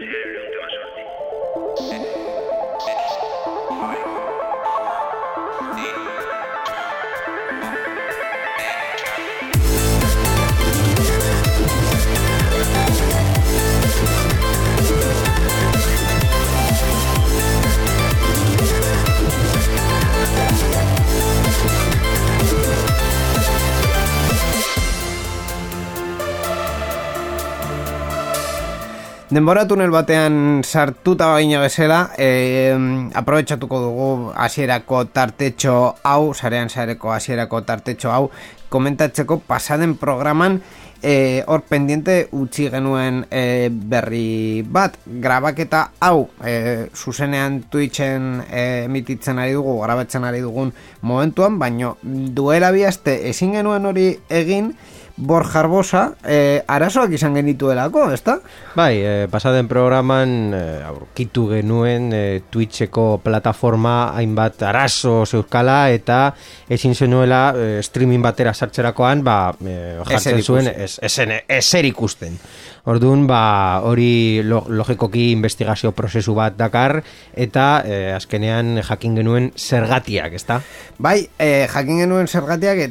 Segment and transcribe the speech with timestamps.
[0.00, 0.55] serious.
[29.36, 32.72] Denbora tunel batean sartuta baina bezala, e,
[33.20, 35.74] aprobetsatuko dugu hasierako tartetxo
[36.08, 38.30] hau, sarean sareko hasierako tartetxo hau,
[38.72, 40.62] komentatzeko pasaden programan
[41.02, 49.52] e, pendiente utzi genuen e, berri bat, grabaketa hau, e, zuzenean Twitchen e, emititzen ari
[49.52, 54.72] dugu, grabatzen ari dugun momentuan, baino duela bihazte ezin genuen hori egin,
[55.16, 58.36] Borja Arbosa, eh, arazoak izan genituelako, ezta?
[58.76, 66.34] Bai, eh, pasaden programan eh, aurkitu genuen eh, Twitcheko plataforma hainbat arazo zeuzkala eta
[66.68, 72.36] ezin zenuela eh, streaming batera sartzerakoan ba, eh, jartzen zuen eser ikusten.
[72.86, 77.00] Orduan, ba, hori logikoki investigazio prozesu bat dakar
[77.34, 80.60] eta eh, azkenean jakin genuen zergatiak, ezta?
[81.02, 82.84] Bai, eh, jakin genuen zergatiak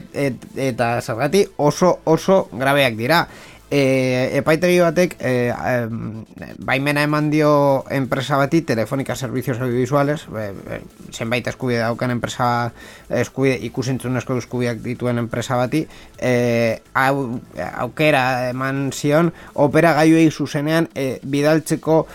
[0.68, 3.24] eta zergati oso oso grabeak dira
[3.72, 10.46] e, epaitegi batek e, e, baimena eman dio enpresa bati telefonika servicios audiovisuales e,
[10.78, 12.72] e, zenbait eskubide daukan enpresa
[13.10, 15.86] eskubide ikusentzunezko eskubideak dituen enpresa bati
[16.20, 17.42] e, au,
[17.74, 22.06] aukera eman zion opera gaiuei zuzenean e, bidaltzeko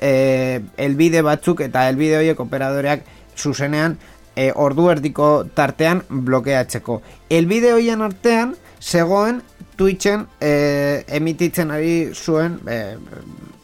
[0.00, 3.04] e, elbide batzuk eta elbide horiek operadoreak
[3.36, 3.98] zuzenean
[4.36, 7.00] e, ordu erdiko tartean blokeatzeko.
[7.30, 9.42] Elbide horien artean zegoen
[9.76, 12.96] Twitchen e, emititzen ari zuen e,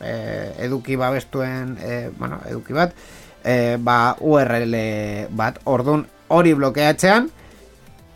[0.00, 0.14] e,
[0.66, 2.96] eduki babestuen e, bueno, eduki bat
[3.44, 4.74] e, ba URL
[5.36, 5.60] bat.
[5.70, 7.28] Ordun hori blokeatzean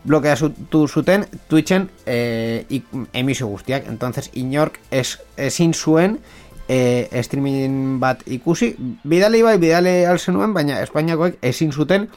[0.05, 2.81] blokeatu zuten Twitchen e,
[3.13, 3.87] emisio guztiak.
[3.87, 6.19] Entonces inork es, ezin zuen
[6.67, 8.73] e, streaming bat ikusi.
[9.03, 12.09] Bidale bai bidale alzenuen baina Espainiakoek ezin zuten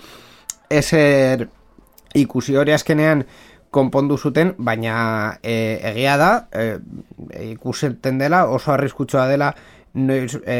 [0.70, 1.48] eser
[2.14, 2.56] ikusi.
[2.56, 3.24] Hori azkenean
[3.70, 6.78] konpondu zuten, baina e, egia da, e,
[7.52, 9.52] ikusenten dela, oso arriskutsua dela,
[9.94, 10.58] noiz, e,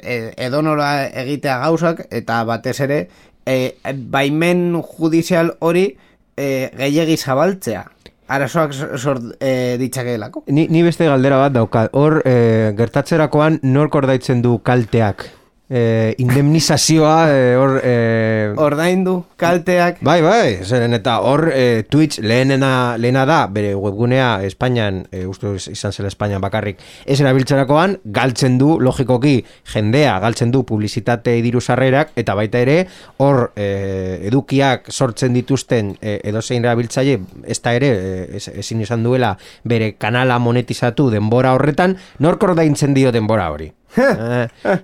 [0.00, 0.16] e,
[0.46, 3.02] edonora egitea gauzak, eta batez ere,
[3.46, 5.88] e, baimen judizial hori
[6.36, 7.84] e, gehiagi zabaltzea.
[8.32, 10.46] Arazoak sort e, ditzakeelako.
[10.54, 11.88] Ni, ni beste galdera bat dauka.
[11.92, 15.26] Hor, e, gertatzerakoan, nork ordaitzen du kalteak?
[15.72, 20.02] Eh, indemnizazioa eh, hor eh, ordaindu kalteak.
[20.04, 25.54] Bai bai zeren eta hor eh, Twitch lehenena lehena da bere webgunea Espainian eh, uste
[25.72, 29.38] izan zela Espainian bakarrik ez erabiltzerakoan galtzen du logikoki
[29.72, 32.78] jendea galtzen du publizitate diru sarrerak eta baita ere
[33.24, 37.18] hor eh, edukiak sortzen dituzten eh, edozein erabiltzaile
[37.48, 43.12] ez da ere eh, ezin izan duela bere kanala monetizatu denbora horretan nork ordaintzen dio
[43.12, 43.72] denbora hori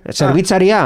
[0.09, 0.83] zerbitzaria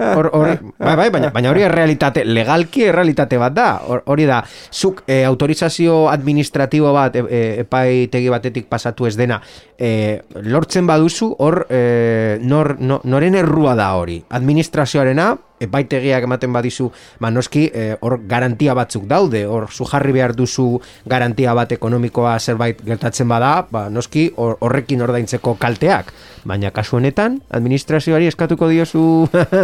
[0.00, 0.48] Hor, hor,
[0.78, 3.68] bai, bai, baina, baina hori errealitate, legalki errealitate bat da.
[4.08, 4.40] Hori da,
[4.72, 9.40] zuk e, autorizazio administratibo bat e, e, epaitegi batetik pasatu ez dena,
[9.76, 14.16] e, lortzen baduzu, hor, e, nor, no, noren errua da hori.
[14.40, 16.90] Administrazioarena, epaitegiak ematen badizu,
[17.20, 22.38] ba noski eh, hor garantia batzuk daude, hor zu jarri behar duzu garantia bat ekonomikoa
[22.40, 26.12] zerbait gertatzen bada, ba noski horrekin ordaintzeko kalteak,
[26.44, 29.04] baina kasu honetan administrazioari eskatuko diozu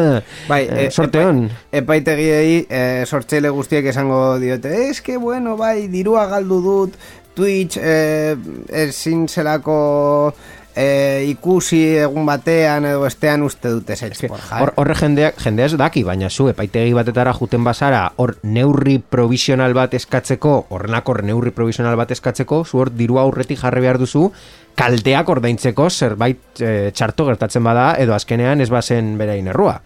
[0.51, 1.47] bai, e, sorte hon.
[1.73, 6.99] Epaitegiei e, sortzeile guztiek esango diote, eske bueno, bai, dirua galdu dut,
[7.37, 8.35] Twitch eh,
[8.73, 10.33] ezin zelako
[10.77, 14.29] e, ikusi egun batean edo estean uste dute zetz
[14.77, 20.55] Horre jendeak, jendeaz daki, baina zu epaitegi batetara juten bazara hor neurri provisional bat eskatzeko,
[20.77, 24.29] horrenako neurri provisional bat eskatzeko, zu hor diru aurretik jarri behar duzu,
[24.77, 29.81] kalteak ordaintzeko zerbait e, txarto gertatzen bada edo azkenean ez bazen berein errua.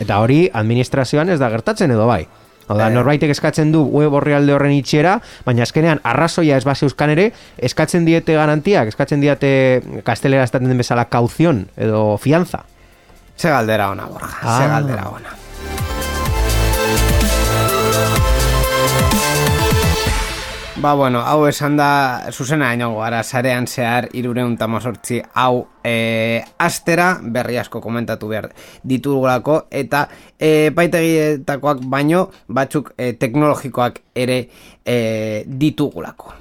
[0.00, 2.24] Eta hori administrazioan ez da gertatzen edo bai.
[2.68, 2.94] Oda, eh.
[2.94, 8.06] norbaitek eskatzen du web alde horren itxiera, baina azkenean arrazoia ez base euskan ere, eskatzen
[8.08, 9.52] diete garantiak, eskatzen diete
[10.06, 12.64] kastelera estaten den bezala kauzion edo fianza.
[13.36, 14.58] Ze galdera ona, Borja, ah.
[14.58, 15.41] ze galdera ona.
[20.82, 27.20] Ba, bueno, hau esan da, zuzena haino gara, sarean zehar, irureun tamazortzi, hau e, astera,
[27.22, 28.48] berri asko komentatu behar
[28.82, 30.08] ditugulako, eta
[30.40, 34.38] e, paitegietakoak baino, batzuk e, teknologikoak ere
[34.82, 34.96] e,
[35.46, 36.34] ditugulako.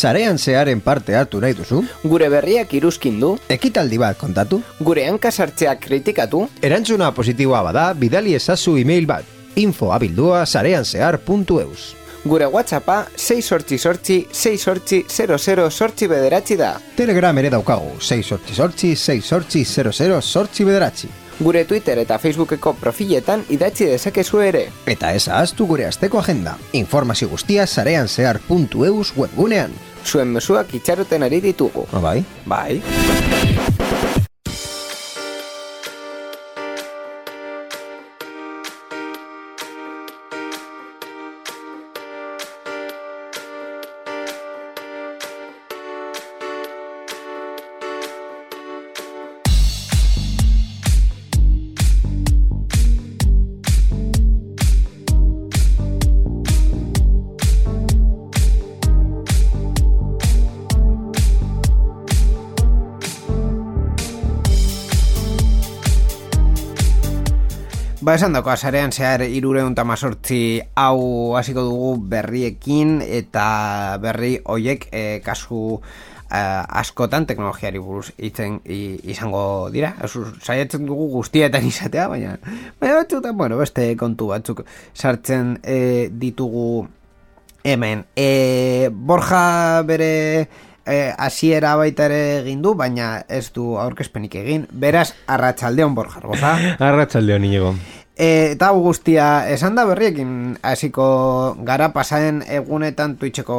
[0.00, 1.82] Sarean zearen parte hartu nahi duzu?
[2.08, 3.34] Gure berriak iruzkin du?
[3.52, 4.62] Ekitaldi bat kontatu?
[4.80, 6.46] Gure hankasartzeak kritikatu?
[6.64, 9.39] Erantzuna positiboa bada, bidali ezazu e-mail bat.
[9.56, 16.74] Info abildua sareanzear.eus Gure WhatsAppa 6 sortzi sortzi 6 sortzi 00 sortzi bederatzi da.
[16.96, 21.08] Telegram ere daukagu, 6 sortzi sortzi 6 sortzi 00 sortzi bederatzi.
[21.40, 24.66] Gure Twitter eta Facebookeko profiletan idatzi dezakezu ere.
[24.84, 26.58] Eta ez ahaztu gure asteko agenda.
[26.76, 29.72] Informazio guztia sareanzear.eus webgunean.
[30.04, 31.86] Zuen mezuak itxaroten ari ditugu.
[31.92, 32.18] Ah, bai?
[32.44, 32.82] Bai.
[68.10, 73.44] Ba, esan dako, azarean zehar irureun tamazortzi hau hasiko dugu berriekin eta
[74.02, 79.92] berri hoiek e, kasu eh, askotan teknologiari buruz itzen izango dira.
[80.10, 82.32] Saiatzen dugu guztietan izatea, baina,
[82.80, 86.88] baina batzutan, bueno, beste kontu batzuk sartzen e, ditugu
[87.62, 88.08] hemen.
[88.18, 90.10] E, Borja bere
[90.82, 94.66] e, asiera baita ere egin du, baina ez du aurkezpenik egin.
[94.72, 96.56] Beraz, arratsaldeon Borja, goza?
[96.90, 97.74] Arratxaldeon inigo.
[98.20, 101.04] Eta guztia esan da berriekin hasiko
[101.64, 103.56] gara pasaren egunetan tuitxeko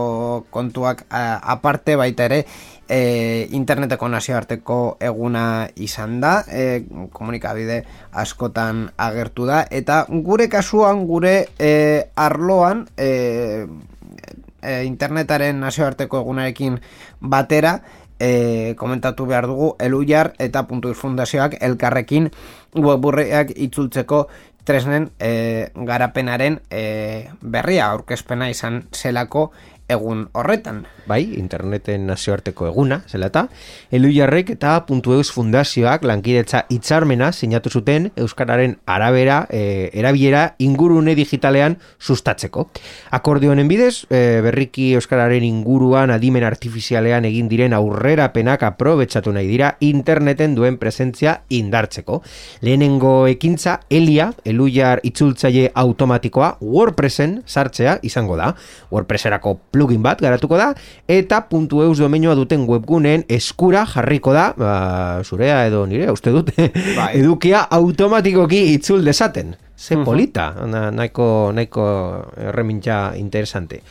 [0.54, 2.38] kontuak aparte baita ere
[2.86, 5.46] e, interneteko nazioarteko eguna
[5.82, 7.80] izan da e, komunikabide
[8.12, 9.64] askotan agertu da.
[9.66, 11.72] Eta gure kasuan gure e,
[12.14, 13.66] arloan e,
[14.62, 16.78] e, internetaren nazioarteko egunarekin
[17.34, 17.80] batera
[18.22, 22.30] e, komentatu behar dugu elujar eta puntu fundazioak elkarrekin
[22.78, 24.28] webburreak itzultzeko
[24.64, 29.52] tresnen e, garapenaren e, berria aurkezpena izan zelako
[29.92, 30.86] egun horretan.
[31.10, 33.48] Bai, interneten nazioarteko eguna, zela eta,
[33.92, 41.78] Elujarrek eta Puntu Eus Fundazioak lankidetza hitzarmena sinatu zuten Euskararen arabera e, erabilera ingurune digitalean
[42.00, 42.70] sustatzeko.
[43.18, 49.76] Akordionen bidez, e, berriki Euskararen inguruan adimen artifizialean egin diren aurrera penak aprobetsatu nahi dira
[49.80, 52.22] interneten duen presentzia indartzeko.
[52.62, 58.54] Lehenengo ekintza, Elia, Elujar itzultzaile automatikoa, WordPressen sartzea izango da.
[58.92, 60.72] WordPresserako plugin bat garatuko da
[61.10, 67.18] eta eus domeinua duten webguneen eskura jarriko da ba, zurea edo nire uste dute Bai.
[67.18, 71.84] edukia automatikoki itzul desaten ze polita, na, nahiko, nahiko
[72.38, 73.82] erremintza interesante.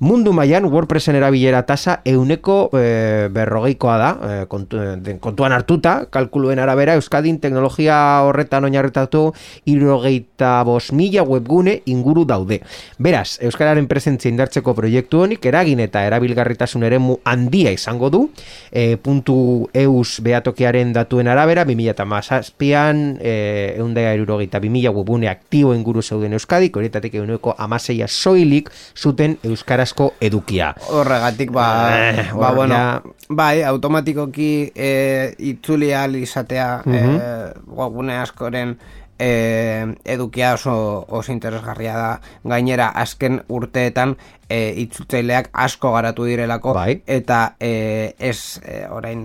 [0.00, 6.58] Mundu mailan WordPressen erabilera tasa euneko e, berrogeikoa da, e, kontu, den- kontuan hartuta, kalkuluen
[6.58, 9.34] arabera, Euskadin teknologia horretan oinarritatu
[9.70, 12.62] irogeita bos mila webgune inguru daude.
[12.98, 18.24] Beraz, Euskararen presentzia indartzeko proiektu honik eragin eta erabilgarritasun eremu handia izango du,
[18.72, 23.36] e, puntu eus behatokiaren datuen arabera, 2008an, e,
[23.78, 30.72] eundea irurogeita 2000 webgune aktibo inguru zeuden Euskadik, horietatik euneko amaseia soilik zuten Euskarazko edukia.
[30.88, 31.68] Horregatik, ba,
[32.08, 32.80] Eh, ba hor bueno,
[33.28, 34.90] bai, automatikoki e,
[35.38, 37.16] itzuli izatea Mhm.
[37.16, 38.78] e, webgune askoren
[39.18, 44.16] e, edukia oso, oso interesgarria da gainera azken urteetan
[44.48, 47.02] e, itzultzaileak asko garatu direlako Bai.
[47.06, 49.22] eta e, ez e, orain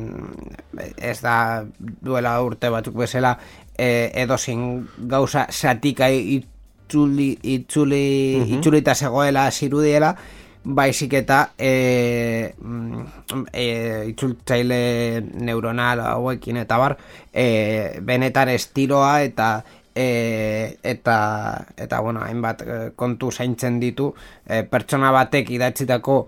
[0.98, 3.38] ez da duela urte batzuk bezala
[3.80, 8.04] e, edozin gauza satika itzuli, itzuli,
[8.58, 10.14] itzulita zegoela zirudiela
[10.64, 13.04] baizik eta e, mm,
[13.54, 13.66] e,
[14.12, 14.80] itzultzaile
[15.40, 16.98] neuronal hauekin eta bar
[17.34, 17.46] e,
[18.04, 19.50] benetan estiloa eta
[19.96, 21.18] e, eta
[21.78, 24.12] eta bueno, hainbat e, kontu zaintzen ditu
[24.46, 26.20] e, pertsona batek idatzitako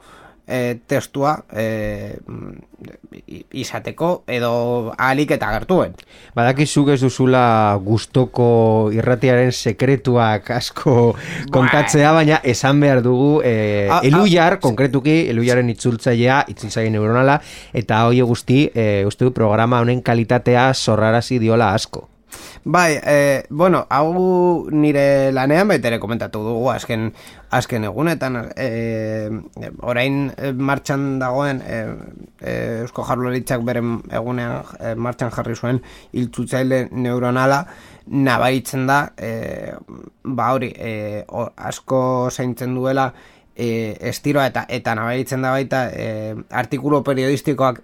[0.51, 2.17] e, testua e,
[3.55, 4.51] izateko edo
[4.97, 5.93] ahalik eta gertuen.
[6.35, 7.43] Badakizuk ez duzula
[7.85, 8.47] gustoko
[8.95, 10.95] irratiaren sekretuak asko
[11.53, 17.39] kontatzea, baina esan behar dugu e, A- a- elujar, konkretuki, elujaren itzultzailea, itzultzaile neuronala,
[17.73, 22.07] eta hoi guzti, e, uste du programa honen kalitatea zorrarazi diola asko.
[22.63, 27.07] Bai, e, bueno, hau nire lanean baita ere komentatu dugu azken,
[27.49, 28.37] azken egunetan.
[28.55, 29.29] E,
[29.81, 31.79] orain e, martxan dagoen e,
[32.39, 35.81] e, Eusko Jarloritzak beren egunean e, martxan jarri zuen
[36.13, 37.65] iltzutzaile neuronala
[38.07, 39.73] nabaritzen da e,
[40.23, 43.11] ba hori e, o, asko zaintzen duela
[43.55, 47.81] e, estiloa eta eta nabaritzen da baita e, artikulu periodistikoak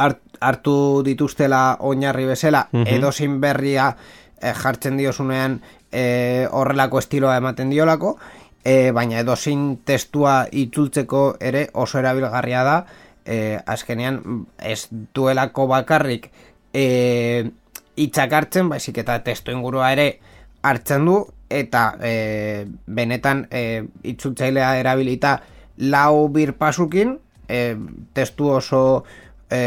[0.00, 2.86] hart, hartu dituztela oinarri bezala Mhm.
[2.86, 3.96] edozin berria
[4.40, 5.60] e, jartzen diozunean
[5.92, 8.16] e, horrelako estiloa ematen diolako
[8.64, 12.76] e, baina edozin testua itzultzeko ere oso erabilgarria da
[13.24, 16.30] e, azkenean ez duelako bakarrik
[16.72, 17.50] e,
[17.96, 20.20] hitzak hartzen, baizik eta testu ingurua ere
[20.62, 25.40] hartzen du eta e, benetan e, itzultzailea erabilita
[25.78, 27.18] lau birpasukin
[27.48, 27.76] e,
[28.14, 29.04] testu oso
[29.50, 29.60] e,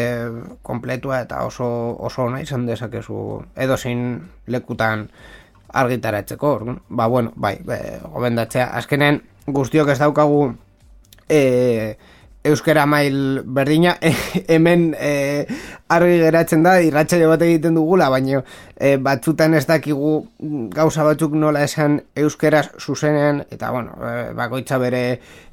[0.61, 1.67] kompletua eta oso
[1.99, 5.09] oso ona izan dezakezu edozein lekutan
[5.73, 6.77] argitaratzeko.
[6.89, 8.69] Ba, bueno, bai, e, gomendatzea.
[8.79, 10.53] Azkenen guztiok ez daukagu
[11.29, 11.97] e,
[12.43, 13.95] euskera mail berdina
[14.51, 15.45] hemen e,
[15.89, 18.41] argi geratzen da irratsaio bat egiten dugula baina
[18.75, 20.13] e, batzutan ez dakigu
[20.75, 25.03] gauza batzuk nola esan euskeraz zuzenean eta bueno e, bakoitza bere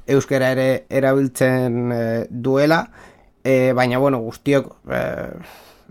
[0.07, 2.83] euskera ere erabiltzen e, duela
[3.43, 5.01] e, baina bueno guztiok e,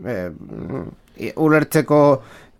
[0.06, 2.00] e, ulertzeko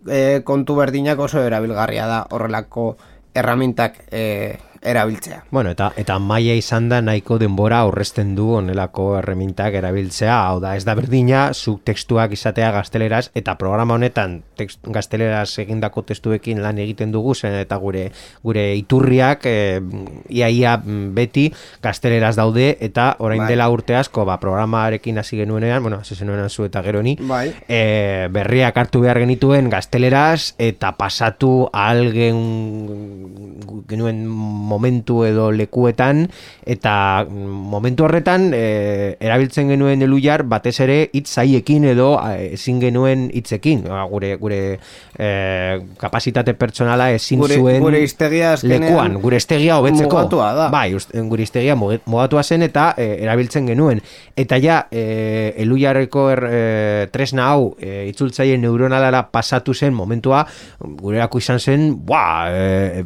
[0.07, 2.95] e, kontu berdinak oso erabilgarria da horrelako
[3.33, 5.43] erramintak e, erabiltzea.
[5.51, 10.73] Bueno, eta eta maila izan da nahiko denbora aurrezten du honelako erremintak erabiltzea, hau da,
[10.75, 16.81] ez da berdina, zuk tekstuak izatea gazteleraz, eta programa honetan tekst, gazteleraz egindako testuekin lan
[16.81, 18.07] egiten dugu, zen eta gure
[18.43, 19.55] gure iturriak e,
[20.29, 21.47] iaia beti
[21.83, 23.51] gazteleraz daude, eta orain Bai.
[23.53, 27.51] dela urte asko, ba, programarekin hasi genuenean, bueno, hasi zenuenean zu eta gero ni, Bai.
[27.67, 32.41] e, berriak hartu behar genituen gazteleraz eta pasatu ahal gen,
[33.87, 34.25] genuen
[34.71, 36.23] momentu edo lekuetan
[36.65, 36.93] eta
[37.29, 43.83] momentu horretan e, erabiltzen genuen eluiar batez ere hitz zaiekin edo ezin genuen hitzekin.
[43.91, 44.61] Ba, gure gure
[45.19, 45.29] e,
[45.99, 49.17] kapasitate pertsonala ezin Gure- zuen gure azkenean lekuan.
[49.21, 50.09] Gure hiztegia hobetzeko.
[50.15, 50.69] mugatua da.
[50.73, 54.01] bai gure hiztegia muge- mugatua zen eta e, erabiltzen genuen.
[54.37, 56.61] Eta ja e, eluiarreko er, e,
[57.11, 60.45] tresna hau e, itzultzaile neuronalara pasatu zen momentua
[61.01, 63.03] gurerako izan zen buah, e,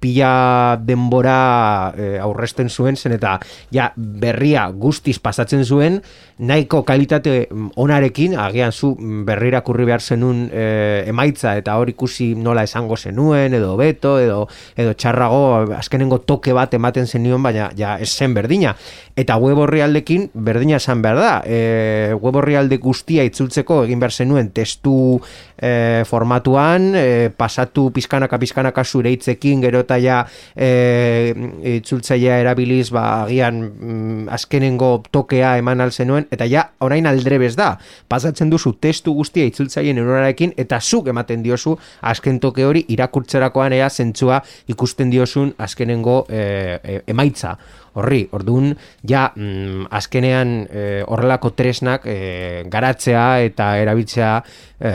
[0.00, 3.36] pila denbora e, aurresten zuen zen eta
[3.74, 6.00] ja berria guztiz pasatzen zuen
[6.38, 11.90] nahiko kalitate mm, onarekin agian zu mm, berrira kurri behar zenun e, emaitza eta hor
[11.92, 14.46] ikusi nola esango zenuen edo beto edo
[14.76, 15.42] edo txarrago
[15.78, 18.74] azkenengo toke bat ematen zenion baina ja ez zen berdina.
[19.16, 24.50] Eta web orrialdekin berdina esan behar da e, web orrialde guztia itzultzeko egin behar zenuen
[24.54, 25.20] testu
[25.58, 30.20] e, formatuan e, pasatu pizkanaka pizkanaka zure hitzekin gero eta ja
[30.56, 31.32] e,
[31.76, 37.74] itzultzailea erabiliz ba, agian mm, azkenengo tokea eman alzenuen eta ja orain aldrebez da.
[38.08, 43.90] Pasatzen duzu testu guztia itzultzaile neuronarekin eta zuk ematen diozu azken toke hori irakurtzerakoan ea
[43.90, 46.44] zentzua ikusten diozun azkenengo e,
[46.82, 47.56] e, emaitza
[47.94, 48.72] horri, orduan
[49.06, 54.32] ja mm, azkenean e, horrelako tresnak e, garatzea eta erabiltzea
[54.80, 54.94] e,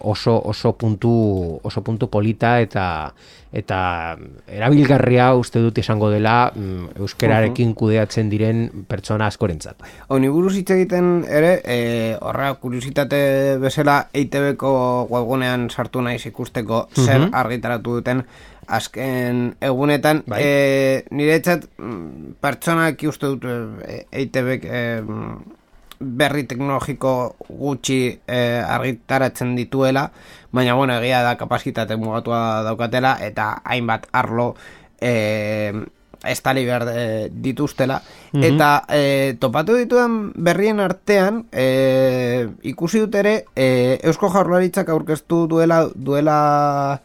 [0.00, 1.12] oso oso puntu
[1.62, 2.86] oso puntu polita eta
[3.52, 9.86] eta erabilgarria uste dut izango dela mm, euskerarekin kudeatzen diren pertsona askorentzat.
[10.12, 11.78] Honi buruz hitz egiten ere, e,
[12.20, 14.74] horra kuriositate bezala EITB-ko
[15.08, 18.24] webgunean sartu naiz ikusteko zer argitaratu duten
[18.68, 20.22] azken egunetan.
[20.26, 20.40] Bai.
[20.42, 24.82] E, niretzat mm, pertsonak uste dut e, EITB-k e,
[25.98, 30.08] berri teknologiko gutxi e, argitaratzen dituela,
[30.52, 34.52] baina bueno, egia da kapasitate mugatua daukatela eta hainbat arlo
[35.00, 35.72] e,
[36.24, 38.00] estali behar e, dituztela
[38.34, 45.84] eta e, topatu dituen berrien artean e, ikusi dut ere e, Eusko Jaurlaritzak aurkeztu duela
[45.94, 47.00] duela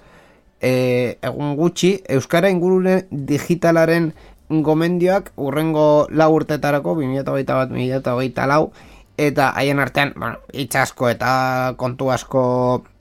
[0.63, 4.13] e, egun gutxi Euskara ingurune digitalaren
[4.49, 8.71] gomendioak urrengo lau urtetarako 2021 bat 2024 lau
[9.17, 12.43] eta haien artean bueno, hitz asko eta kontu asko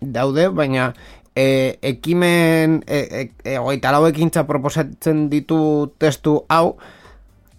[0.00, 0.92] daude baina
[1.34, 6.76] e, ekimen e, e, e, hogeita lau ekintza proposatzen ditu testu hau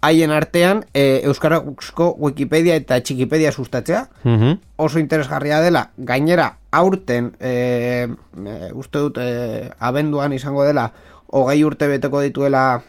[0.04, 4.58] haien artean e, Euskarazko Wikipedia eta Txikipedia sustatzea Mhm.
[4.76, 8.08] oso interesgarria dela gainera aurten e,
[8.44, 10.90] e, uste dut e, abenduan izango dela
[11.26, 12.82] hogei urte beteko dituela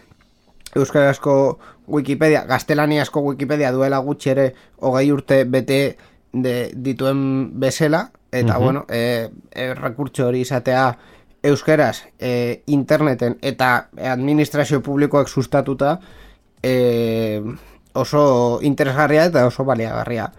[0.75, 5.97] Euskarazko Wikipedia, gaztelaniazko Wikipedia duela gutxi ere hogei urte bete
[6.33, 10.97] de, dituen bezala eta bueno, e, e, rekurtso hori izatea
[11.45, 15.99] euskeraz e, interneten eta administrazio publikoak sustatuta
[16.65, 17.41] e,
[17.93, 20.31] oso interesgarria eta oso baliagarria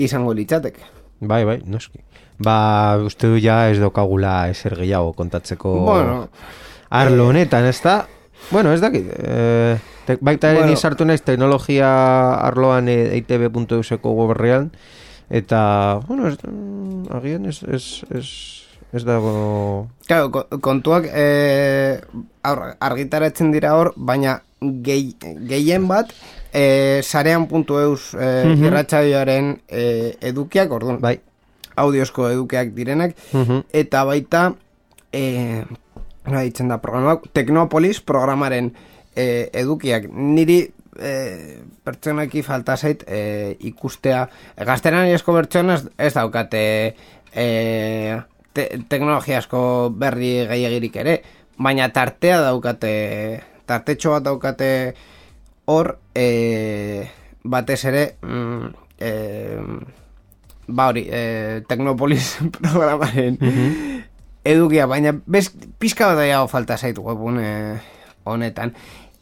[0.00, 0.80] izango litzateke.
[1.20, 2.00] Bai, bai, noski.
[2.42, 6.16] Ba, uste du ja ez daukagula eser gehiago kontatzeko Bueno,
[6.90, 8.00] arlo honetan, ez da?
[8.50, 9.06] Bueno, ez dakit.
[9.14, 9.76] Eh,
[10.06, 10.76] te, baita ere Bueno.
[10.76, 11.86] sartu naiz teknologia
[12.48, 14.72] arloan e, eitb.euseko goberrean
[15.30, 18.26] eta, bueno, ez, mm, agian ez, ez, ez,
[18.92, 19.86] ez dago...
[20.06, 22.02] Claro, ko- kontuak eh,
[22.42, 24.42] aur- argitaratzen dira hor, baina
[24.84, 25.16] gehi,
[25.48, 26.12] gehien bat
[26.52, 28.64] eh, sarean.eus eh, Mhm.
[28.64, 31.18] irratsaioaren eh, edukiak, orduan, Bai.
[31.76, 33.64] audiozko edukiak direnak, Mhm.
[33.72, 34.54] eta baita
[36.24, 38.72] nola ditzen da programak, Teknopolis programaren
[39.16, 40.60] eh, edukiak niri
[40.98, 44.28] eh, pertsonaki falta zait eh, ikustea
[44.66, 46.94] gazteran esko pertsona ez, daukate
[47.34, 48.14] eh,
[48.54, 51.16] te, teknologia asko berri gehiagirik ere
[51.58, 52.94] baina tartea daukate
[53.66, 54.70] tartetxo bat daukate
[55.70, 57.10] hor eh,
[57.44, 59.60] batez ere mm, eh,
[60.68, 63.38] ba hori, eh, Teknopolis programaren
[64.44, 67.80] edukia, baina bez, pizka bat dago falta zaitu webune
[68.24, 68.74] honetan.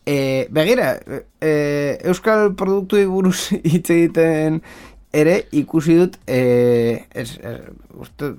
[0.06, 0.96] E, begira,
[1.40, 4.62] e, Euskal Produktui buruz hitz egiten
[5.12, 7.38] ere ikusi dut e, ez,
[8.00, 8.32] uste,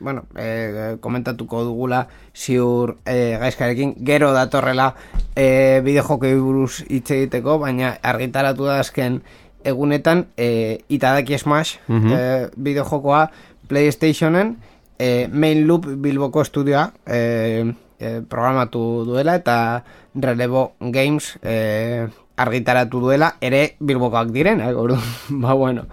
[0.00, 4.94] bueno, e, komentatuko dugula ziur e, gaizkarekin gero datorrela
[5.36, 9.20] e, bideojokei buruz hitz egiteko, baina argitaratu da azken
[9.64, 12.12] egunetan e, Itadaki Smash Mhm.
[12.12, 13.30] e, bideojokoa
[13.68, 14.56] PlayStationen
[14.98, 22.06] e, Main Loop Bilboko estudioa e, e, programatu duela eta Relevo Games e,
[22.36, 24.72] argitaratu duela ere Bilbokoak diren, eh,
[25.42, 25.86] ba bueno,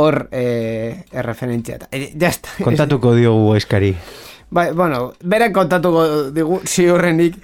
[0.00, 2.50] hor e, erreferentzia e, ya está.
[2.66, 3.94] Kontatuko diogu eskari.
[4.50, 6.04] Bai, bueno, bere kontatuko
[6.34, 7.36] digu ziurrenik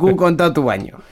[0.00, 1.02] gu kontatu baino.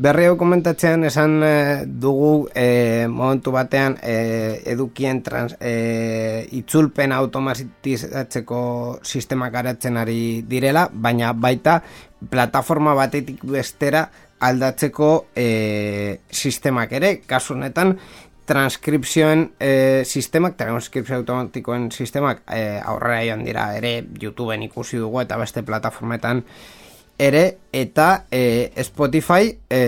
[0.00, 8.62] Berri hau komentatzean esan eh, dugu eh, momentu batean eh, edukien trans, eh, itzulpen automatizatzeko
[9.04, 11.82] sistemak garatzen ari direla, baina baita
[12.32, 14.06] plataforma batetik bestera
[14.40, 17.98] aldatzeko eh, sistemak ere, kasu honetan
[18.48, 25.36] transkripzioen eh, sistemak, transkripzio automatikoen sistemak eh, aurrera joan dira ere YouTubeen ikusi dugu eta
[25.36, 26.46] beste plataformetan
[27.20, 27.44] ere
[27.76, 29.80] eta e, Spotify e,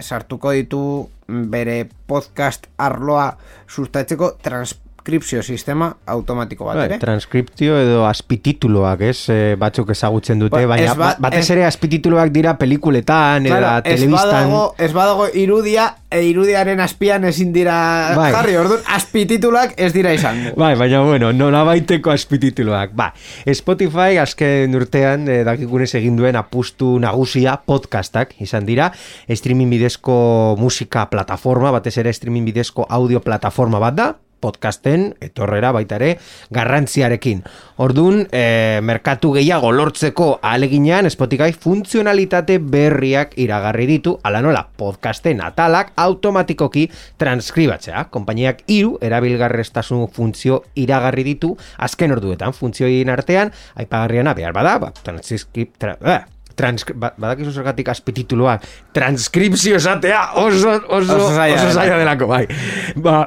[0.00, 0.82] sartuko ditu
[1.28, 3.28] bere podcast arloa
[3.68, 4.32] sustatzeko
[5.08, 6.98] transkripzio sistema automatiko bat Bai, ere.
[7.00, 9.28] transkriptio edo azpitituloak, ez?
[9.32, 13.64] E, batzuk ezagutzen dute, Ba, baina ba- ba, batez ez- ere azpitituloak dira pelikuletan, Claro,
[13.78, 14.50] eta telebistan...
[14.50, 18.32] badago, ez badago irudia, e, irudiaren azpian ezin dira Bai.
[18.32, 20.52] jarri, orduan azpititulak ez dira izango.
[20.60, 22.92] Bai, baina bueno, nola baiteko azpitituloak.
[22.94, 23.12] Ba,
[23.54, 28.92] Spotify azken urtean eh, dakigunez egin duen apustu nagusia podcastak izan dira.
[29.28, 34.08] Streaming bidezko musika plataforma, batez ere streaming bidezko audio plataforma bat da,
[34.40, 36.18] podcasten etorrera baita ere
[36.54, 37.42] garrantziarekin.
[37.82, 45.92] Ordun e, merkatu gehiago lortzeko aleginean Spotify funtzionalitate berriak iragarri ditu, ala nola podcasten atalak
[45.96, 48.06] automatikoki transkribatzea.
[48.14, 55.76] Konpainiak hiru erabilgarrestasun funtzio iragarri ditu azken orduetan funtzioien artean aipagarriana behar bada, ba, transkrip,
[55.78, 56.20] tra, eh,
[56.58, 62.44] transkri, ba, badakizu zergatik azpitituloak transkripzio esatea oso, oso, Oso oso zaila delako, bai.
[62.96, 63.20] Ba,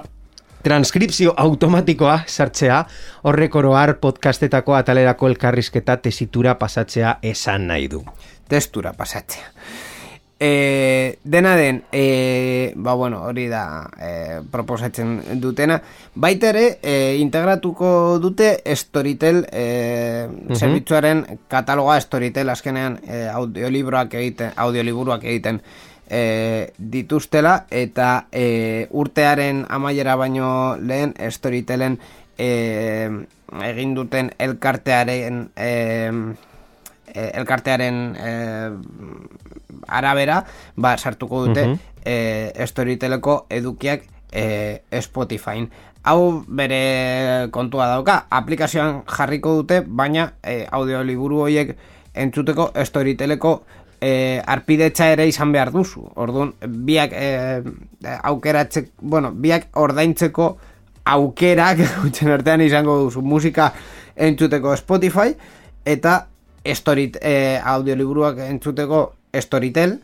[0.64, 2.82] transkripzio automatikoa sartzea
[3.24, 8.04] horrek oroar podcastetako atalerako elkarrizketa tesitura pasatzea esan nahi du.
[8.52, 9.48] testura pasatzea.
[10.44, 15.78] E, dena den, e, ba bueno, hori da e, proposatzen dutena.
[16.16, 19.66] Baita ere, e, integratuko dute Storytel e,
[20.58, 25.62] zerbitzuaren kataloga Storytel azkenean e, audiolibroak egiten, audioliburuak egiten
[26.12, 32.00] e, dituztela eta e, urtearen amaiera baino lehen Storytelen
[32.38, 32.50] e,
[33.64, 35.72] egin duten elkartearen e,
[37.16, 38.32] e, elkartearen e,
[39.88, 40.44] arabera
[40.76, 41.80] ba, sartuko dute Mhm.
[42.06, 45.70] e, Storyteleko edukiak e, Spotifyn.
[46.04, 51.76] Hau bere kontua dauka, aplikazioan jarriko dute, baina e, audioliburu horiek
[52.14, 53.62] entzuteko Storyteleko
[54.02, 56.04] e, arpidetza ere izan behar duzu.
[56.20, 56.56] Orduan,
[56.88, 57.62] biak e,
[58.32, 60.52] aukeratzek, bueno, biak ordaintzeko
[61.14, 63.72] aukerak gutxen artean izango duzu musika
[64.16, 65.36] entzuteko Spotify
[65.86, 66.26] eta
[66.78, 69.96] storyt, e, audioliburuak entzuteko Storytel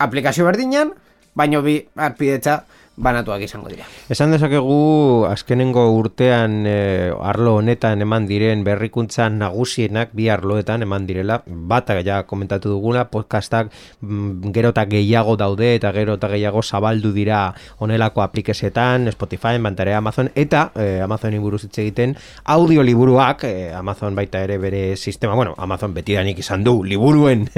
[0.00, 0.94] aplikazio berdinan,
[1.36, 2.62] baino bi arpidetza
[3.00, 3.86] banatuak izango dira.
[4.12, 11.40] Esan dezakegu azkenengo urtean eh, arlo honetan eman diren berrikuntza nagusienak bi arloetan eman direla,
[11.46, 17.12] bata ja komentatu dugula, podcastak mm, gero eta gehiago daude eta gero eta gehiago zabaldu
[17.16, 17.40] dira
[17.78, 24.44] honelako aplikesetan, Spotify, Bantarea, Amazon, eta eh, Amazon buruz hitz egiten audioliburuak, eh, Amazon baita
[24.44, 27.48] ere bere sistema, bueno, Amazon betidanik izan du liburuen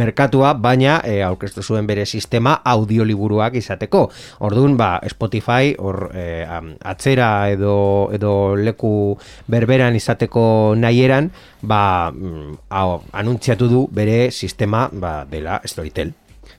[0.00, 4.08] merkatua, baina eh, aurkeztu zuen bere sistema audioliburuak izateko.
[4.48, 6.46] Orduan, ba, Spotify hor eh,
[6.84, 7.74] atzera edo,
[8.14, 8.92] edo leku
[9.50, 11.30] berberan izateko nahieran,
[11.62, 16.14] ba, mm, hau, anuntziatu du bere sistema ba, dela Storytel.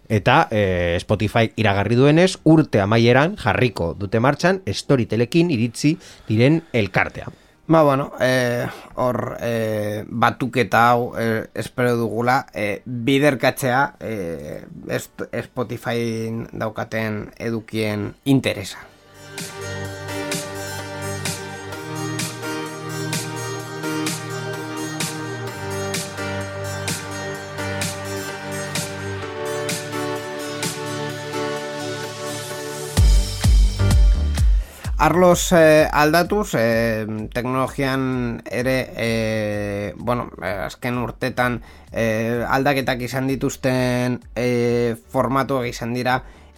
[0.10, 5.96] Eta eh, Spotify iragarri duenez, urte amaieran jarriko dute martxan Storytelekin iritzi
[6.28, 7.30] diren elkartea.
[7.70, 14.66] Ba, bueno, eh, hor eh, batuketa hau eh, espero dugula eh, biderkatzea eh,
[15.44, 18.80] Spotify daukaten edukien interesa.
[35.00, 41.62] Arlos eh, aldatuz, eh, teknologian ere, eh, bueno, azken urtetan
[41.94, 46.18] eh, aldaketak izan dituzten eh, formatuak izan dira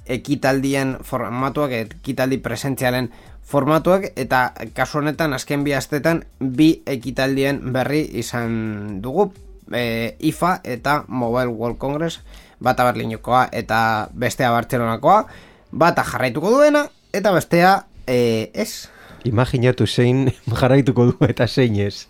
[0.09, 3.11] ekitaldien formatuak, ekitaldi presentzialen
[3.45, 9.29] formatuak, eta kasu honetan azken bi astetan bi ekitaldien berri izan dugu,
[9.69, 12.25] eh, IFA eta Mobile World Congress,
[12.57, 15.27] bata Berlinekoa eta bestea Bartzelonakoa,
[15.69, 18.89] bata jarraituko duena, eta bestea eh, ez.
[19.27, 22.07] Imaginatu zein jarraituko du eta zein ez.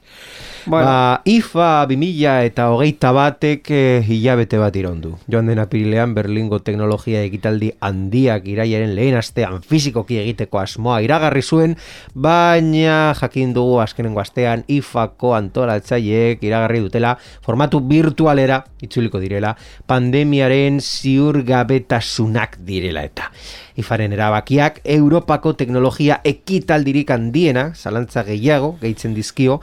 [0.65, 0.85] Bueno.
[0.85, 5.15] Ba, IFA 2000 eta hogeita batek eh, hilabete bat irondu.
[5.31, 11.75] Joan den apirilean Berlingo teknologia ekitaldi handiak iraiaren lehen astean fizikoki egiteko asmoa iragarri zuen,
[12.13, 19.55] baina jakin dugu azkenengo astean IFAko antolatzaileek iragarri dutela formatu virtualera itzuliko direla
[19.89, 23.31] pandemiaren ziurgabetasunak direla eta.
[23.79, 29.59] IFAren erabakiak Europako teknologia ekitaldirik handiena, zalantza gehiago, gehitzen dizkio,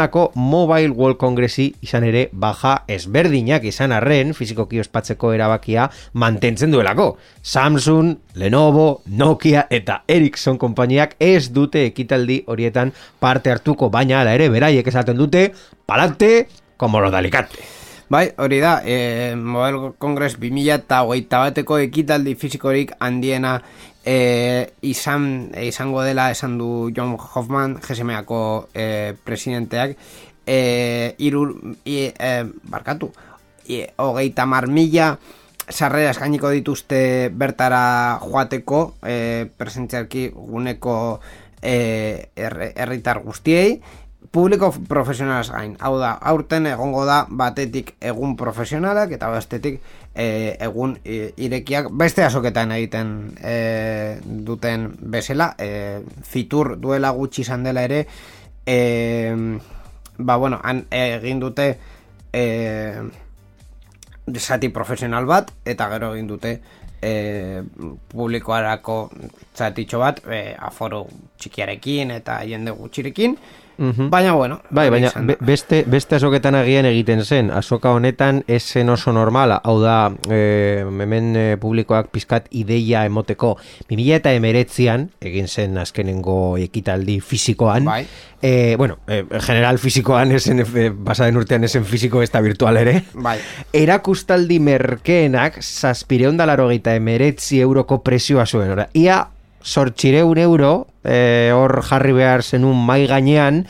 [0.00, 7.18] Bartzelonako Mobile World Congressi izan ere baja ezberdinak izan arren, fizikoki ospatzeko erabakia mantentzen duelako.
[7.42, 14.48] Samsung, Lenovo, Nokia eta Ericsson konpainiak ez dute ekitaldi horietan parte hartuko, baina ala ere
[14.48, 15.50] beraiek esaten dute,
[15.86, 17.80] palante, como lo de Alicante.
[18.10, 23.60] Bai, hori da, e, Mobile Congress 2000 eta hogeita bateko ekitaldi fizikorik handiena
[24.04, 29.96] e, izan, e, izango dela esan du John Hoffman, GSMako e, presidenteak,
[30.46, 32.32] e, irur, i, e,
[32.64, 33.12] barkatu,
[33.96, 35.12] hogeita mar mila
[35.70, 41.20] sarrera eskainiko dituzte bertara joateko e, presentzialki guneko
[41.62, 43.80] e, herri- herritar guztiei,
[44.30, 45.76] publiko profesionalaz gain.
[45.78, 49.80] Hau da, aurten egongo da batetik egun profesionalak eta bestetik
[50.14, 53.10] e, egun i- irekiak beste asoketan egiten
[53.42, 55.54] e, duten bezala.
[55.58, 58.06] E, fitur duela gutxi izan dela ere,
[58.66, 59.32] e,
[60.18, 61.78] ba bueno, han egin dute
[62.32, 62.44] e,
[64.38, 66.52] zati profesional bat eta gero egin dute
[67.02, 67.62] e,
[68.12, 68.98] publikoarako
[69.56, 71.06] zatitxo bat e, aforo
[71.40, 73.36] txikiarekin eta jende gutxirekin
[74.10, 77.50] baina bueno Bai, baina be- beste, beste azoketan agian egiten zen.
[77.50, 79.60] Azoka honetan ez zen oso normala.
[79.64, 83.56] Hau da, e, hemen e, publikoak pizkat ideia emoteko.
[83.88, 87.84] 2000 eta emeretzian, egin zen azkenengo ekitaldi fisikoan.
[87.88, 88.04] Bai.
[88.42, 93.02] E, bueno, e, general fisikoan, esen, e, pasaden urtean esen fisiko ez da virtual ere.
[93.14, 93.38] Bai.
[93.72, 98.70] Erakustaldi merkeenak zazpireun dalaro emeretzi euroko presioa zuen.
[98.70, 99.26] Ora, ia
[99.62, 103.66] sortxireun euro, e, hor jarri behar zenun mai gainean,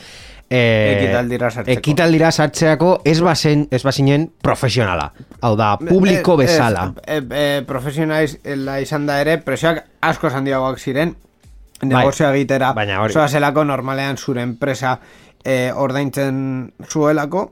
[0.49, 1.79] e, Ekitaldira sartzeko.
[1.79, 5.11] ekitaldira sartzeako ez bazen, ez bazinen profesionala.
[5.41, 6.93] Hau da, publiko Eh, ez, bezala.
[7.07, 11.15] E, e, profesionala izan da ere, presioak asko handiagoak ziren,
[11.81, 12.85] negozioa egitera, Bai.
[12.85, 14.99] baina hori- zoa zelako normalean zure enpresa
[15.43, 17.51] e, ordaintzen zuelako,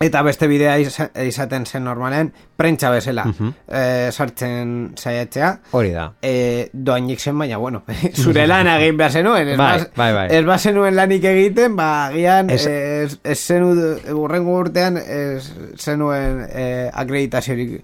[0.00, 3.24] eta beste bidea iza- izaten zen normalean, prentsa bezala
[3.68, 6.12] e, sartzen saiatzea, Hori da.
[6.22, 7.82] e, doainik zen, baina, bueno,
[8.14, 10.26] zure lan egin behar zenuen, ez, Bai, bai, bai.
[10.38, 13.72] ez bazenuen lanik egiten, ba, gian, Ez- ez, ez zenu,
[14.14, 17.82] urrengo urtean, ez zenuen e, akreditaziorik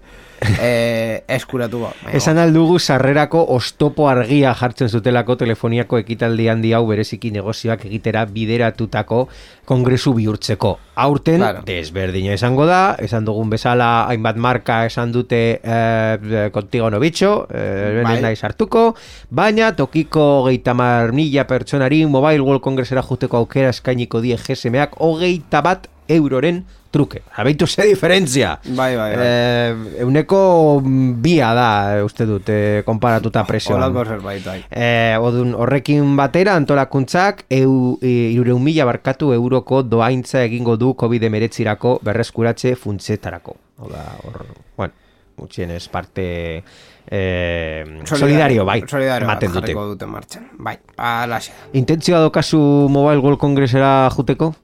[0.59, 1.91] eh, eskuratu ba.
[2.13, 9.27] Esan aldugu sarrerako ostopo argia jartzen zutelako telefoniako ekitaldi handi hau bereziki negozioak egitera bideratutako
[9.65, 10.77] kongresu bihurtzeko.
[10.95, 11.61] Aurten, Claro.
[11.65, 18.03] desberdina esango da, esan dugun bezala hainbat marka esan dute eh, kontigo no bitxo, eh,
[18.05, 18.35] Bai.
[18.41, 18.95] hartuko,
[19.29, 25.61] baina tokiko hogeita mar mila pertsonari Mobile World Congressera juteko aukera eskainiko die GSMak hogeita
[25.61, 26.63] bat euroren
[26.95, 27.21] truke.
[27.35, 28.53] Abeitu ze diferentzia.
[28.63, 29.25] Bai, bai, bai.
[29.27, 30.39] Eh, euneko
[30.81, 31.69] bia da,
[32.05, 33.83] uste dut, eh, konparatuta presioan.
[33.83, 34.61] Olako zerbait, bai.
[34.71, 41.99] Eh, odun, horrekin batera antolakuntzak eu, e, irureun mila barkatu euroko doaintza egingo du COVID-19
[42.05, 43.57] berreskuratze funtsetarako.
[43.81, 44.45] Hau da, hor,
[44.77, 44.93] bueno,
[45.35, 46.63] gutxienez parte
[47.11, 49.73] eh, solidario, bai, Solidario bat ematen dute.
[49.73, 50.47] dute martxan.
[50.57, 51.51] Bai, alaxe.
[51.73, 52.57] Intentzioa dokazu
[52.89, 54.55] Mobile World Congressera juteko?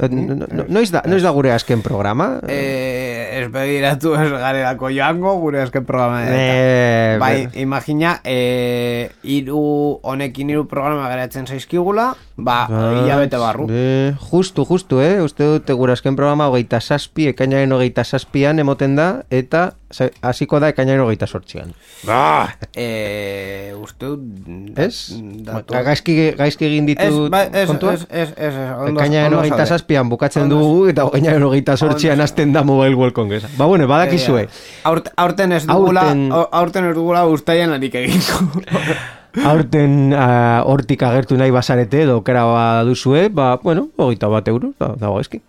[0.00, 2.40] Eh, no- no- no- Noiz da, noiz da gure azken programa?
[2.48, 9.98] Eh, ez begiratu ez garelako joango gure azken programa Eh, Bai, be- imagina eh, iru,
[10.02, 15.20] honekin hiru programa geratzen zaizkigula Ba, hilabete barru Eh, justu, justu, eh?
[15.22, 19.74] Uste dut gure azken programa hogeita saspi, ekainaren hogeita saspian emoten da, eta
[20.22, 21.72] hasiko da ekainaren hogeita sortzian.
[22.06, 22.54] Ba!
[22.74, 25.16] eh, Uste dut Ez?
[25.46, 27.94] datu- Gaizki, gaizki egin ditu ez, kontua?
[27.94, 29.66] ez, ez, ez, ez, ondo- Ekainaren hogeita zaude.
[29.74, 33.46] saspian bukatzen Ondo dugu, eta ekainaren hogeita sortzian hasten da Mobile World Congress.
[33.58, 34.48] Ba, bueno, badakizue.
[34.84, 38.62] Aurt, aurten ez dugula, Aurten- aurten, ez dugula ustaian harik egingo.
[39.46, 44.88] Aurten ah, hortik agertu nahi bazarete, edo okera baduzue, ba, bueno, hogeita bat euro, da,
[44.98, 45.40] dago gaizki.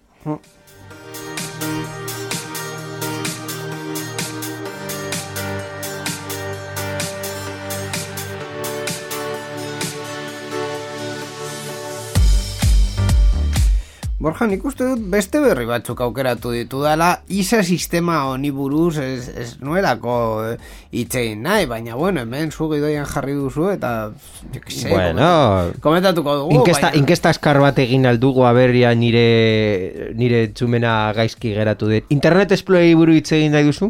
[14.21, 19.23] Borja, nik uste dut beste berri batzuk aukeratu ditu dela, isa sistema honi buruz ez,
[19.33, 20.13] ez nuelako
[20.45, 20.57] eh,
[20.93, 24.11] hitzein nahi, baina bueno, hemen zu gidoian jarri duzu eta
[24.53, 26.59] jo sé, Bueno, koment- komentatuko dugu.
[26.59, 32.05] Inkesta, baina- inkesta eskar bat egin aldugu aberria nire nire txumena gaizki geratu dut.
[32.13, 33.89] Internet Explorer buru hitz egin nahi duzu?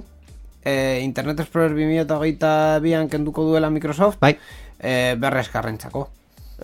[0.64, 4.38] eh, Internet Explorer 2022an kenduko duela Microsoft, Bai.
[4.80, 6.08] eh, berreskarrentzako.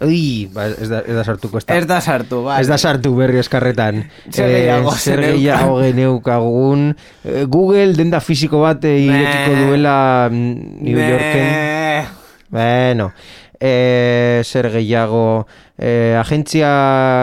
[0.05, 1.75] Ui, ba, ez, da, ez da sartuko ez da.
[1.79, 2.59] Ez da sartu, bai.
[2.61, 4.03] Ez da sartu berri eskarretan.
[4.29, 5.31] Zer gehiago zer zeneukan.
[5.39, 6.83] gehiago geneukagun.
[7.25, 9.95] Eh, Google denda fisiko bat eh, irekiko duela
[10.29, 12.13] mm, New Yorken.
[12.53, 13.09] Bueno,
[13.59, 15.47] eh, zer gehiago
[15.79, 16.69] eh, agentzia,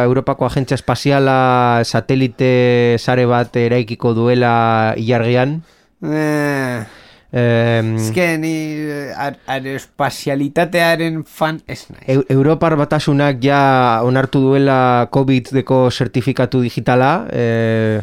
[0.08, 5.60] Europako agentzia espaziala satelite sare bat eraikiko duela ilargian.
[6.02, 7.03] Ne.
[7.36, 12.04] Eh, Ez que ni eh, ar- aeroespazialitatearen fan ez nahi.
[12.06, 18.02] Eu- Europar batasunak ja onartu duela COVID deko sertifikatu digitala eh,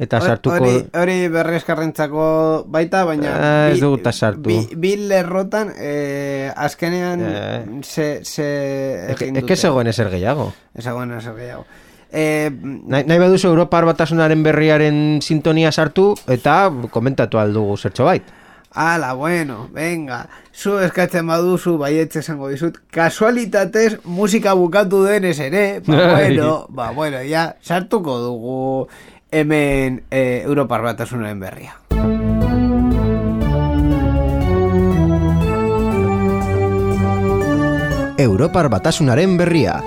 [0.00, 4.48] eta sartuko Hori, hori berreskarrentzako baita, baina Ah, ez dugu sartu.
[4.48, 7.64] Bi, bi lerrotan eh, azkenean Eh.
[7.82, 10.54] se, se egin Eke zegoen ezer gehiago.
[10.74, 11.66] Ez zegoen ezer gehiago.
[12.12, 18.22] Eh, Nahi, nahi baduzu Europar batasunaren berriaren sintonia sartu eta komentatu aldugu zertxo bait.
[18.72, 26.04] Ala, bueno, venga, zu eskatzen baduzu baietz esango dizut, kasualitatez musika bukatu denez ere, ba
[26.14, 28.86] bueno, ba bueno, ja, sartuko dugu
[29.32, 31.74] hemen eh, Europar batasunaren berria.
[38.20, 39.80] Europar batasunaren berria.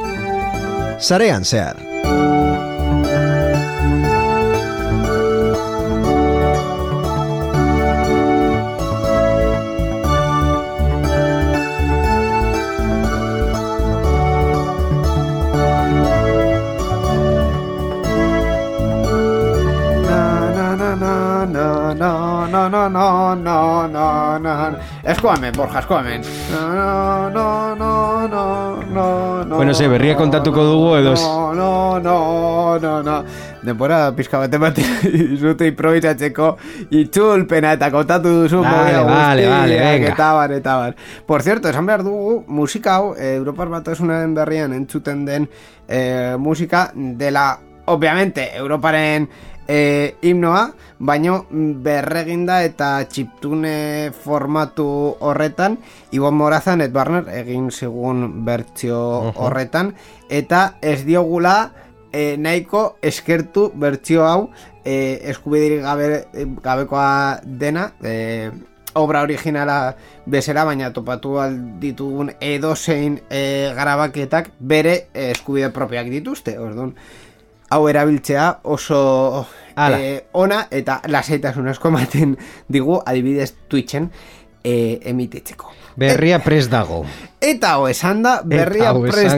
[1.00, 1.78] Sarean zehar.
[22.54, 24.80] Na, na, na, na, na, na.
[25.04, 26.22] Esko hemen, Borja, esko hemen.
[26.52, 27.48] Na, na,
[27.80, 28.44] na, na,
[28.94, 29.06] na,
[29.44, 31.16] na, Bueno, ze, berria kontatuko dugu edo?
[31.16, 33.24] No, no, no, no, no.
[33.64, 34.86] Denbora pizka bat ematen
[35.16, 36.52] dizute improvisatzeko
[37.02, 40.12] itzulpena eta kontatu duzu Vale, vale, guztiak, vale, venga.
[40.14, 40.96] Eta bar, eta bar.
[41.26, 45.50] Por cierto, esan behar dugu, musika hau, eh, Europar batasunaren berrian entzuten den
[45.88, 49.30] eh, musika dela, obviamente, Europaren
[49.68, 54.88] eh, himnoa, baino berreginda eta txiptune formatu
[55.20, 55.78] horretan,
[56.12, 59.00] Ibon Morazan et Barner egin segun bertsio
[59.36, 59.94] horretan,
[60.30, 61.58] eta ez diogula
[62.14, 64.52] e, nahiko eskertu bertsio hau
[64.86, 66.08] e, eskubidirik gabe,
[66.64, 68.52] gabekoa dena e,
[68.94, 69.96] obra originala
[70.26, 76.94] bezala baina topatu al ditugun edozein e, garabaketak bere e, eskubide propioak dituzte orduan
[77.70, 79.46] hau erabiltzea oso
[79.76, 80.00] Ala.
[80.00, 84.10] eh, ona eta lasaitasun asko ematen digu adibidez Twitchen
[84.64, 85.72] eh, emititzeko.
[85.96, 87.04] Berria pres dago.
[87.44, 89.38] Eta ho esan da, berria prest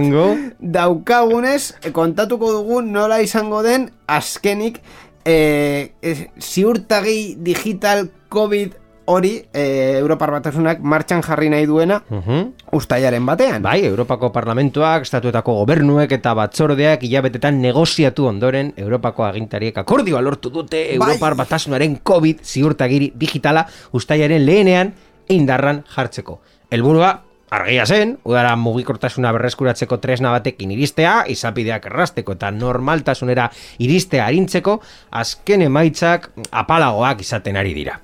[0.59, 4.79] daukagunez, kontatuko dugu nola izango den azkenik
[5.25, 12.53] eh, eh, ziurtagi digital COVID hori eh, Europar Batasunak martxan jarri nahi duena Mhm.
[12.71, 13.61] ustaiaren batean.
[13.61, 20.93] Bai, Europako Parlamentuak, Estatuetako gobernuek eta batzordeak hilabetetan negoziatu ondoren Europako agintariek akordioa lortu dute
[20.95, 24.93] Europar batasunaren COVID ziurtagiri digitala ustaiaren lehenean
[25.29, 26.39] indarran jartzeko.
[26.71, 27.21] Helburua
[27.55, 35.61] argia zen, udara mugikortasuna berreskuratzeko tresna batekin iristea, izapideak errasteko eta normaltasunera iristea arintzeko, azken
[35.61, 37.99] emaitzak apalagoak izaten ari dira.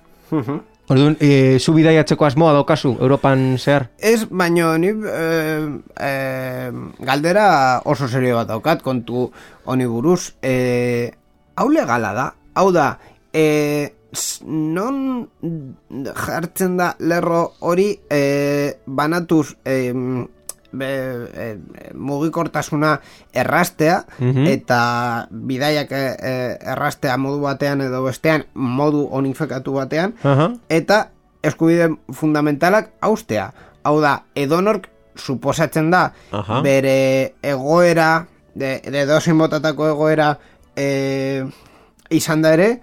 [0.91, 3.85] Orduan, e, zu bidaiatzeko asmoa daukazu Europan zehar?
[3.97, 7.45] Ez, baino ni eh, eh, galdera
[7.87, 9.29] oso serio bat daukat kontu
[9.71, 10.33] honi buruz.
[10.43, 11.07] Eh,
[11.55, 12.25] hau legala da,
[12.59, 12.89] hau da,
[13.31, 15.29] s- non
[16.27, 19.93] jartzen da lerro hori eh, banatuz eh,
[20.71, 20.87] be,
[21.33, 21.57] eh,
[21.93, 22.99] mugikortasuna
[23.33, 24.45] errastea Mhm.
[24.47, 30.51] eta bidaiak eh, eh, errastea modu batean edo bestean modu onifekatu batean Aha.
[30.69, 31.09] eta
[31.43, 33.53] eskubide fundamentalak haustea.
[33.83, 36.61] Hau da, edonork suposatzen da Aha.
[36.61, 40.37] bere egoera, de, de botatako egoera
[40.75, 41.45] e,
[42.09, 42.81] izan da ere,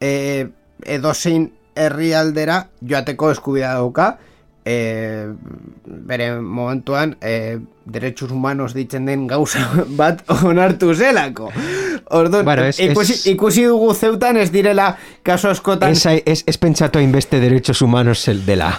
[0.00, 0.48] e,
[0.84, 4.18] edozein herrialdera joateko eskubidea dauka,
[4.64, 5.26] e,
[5.84, 9.64] bere momentuan e, derechos humanos ditzen den gauza
[10.00, 11.50] bat onartu zelako.
[12.10, 16.58] Orduan, Bueno, es- ikusi, es- ikusi dugu zeutan ez direla kaso askotan Ez, ez, ez
[16.58, 18.78] pentsatu hainbeste derechos humanos el dela.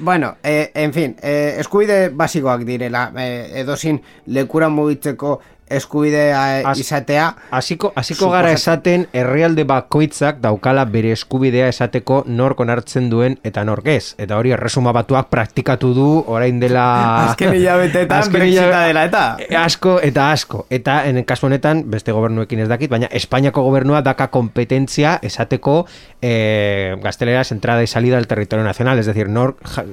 [0.00, 7.30] Bueno, eh, en fin, eh, eskubide basikoak direla, eh, edozin lekura mugitzeko eskubidea eh, izatea.
[7.50, 13.86] Hasiko hasiko gara esaten herrialde bakoitzak daukala bere eskubidea esateko nork onartzen duen eta nork
[13.92, 14.14] ez.
[14.18, 16.84] Eta hori erresuma batuak praktikatu du orain dela...
[17.30, 19.24] Azken hilabeteetan Brexita dela eta.
[19.46, 20.64] E, asko eta asko.
[20.70, 25.84] Eta en kasu honetan beste gobernuekin ez dakit, baina Espainiako gobernua daka kompetentzia esateko
[26.22, 29.84] eh, gazteleraz entrada y salida del territorio nacional, es decir, nor ja,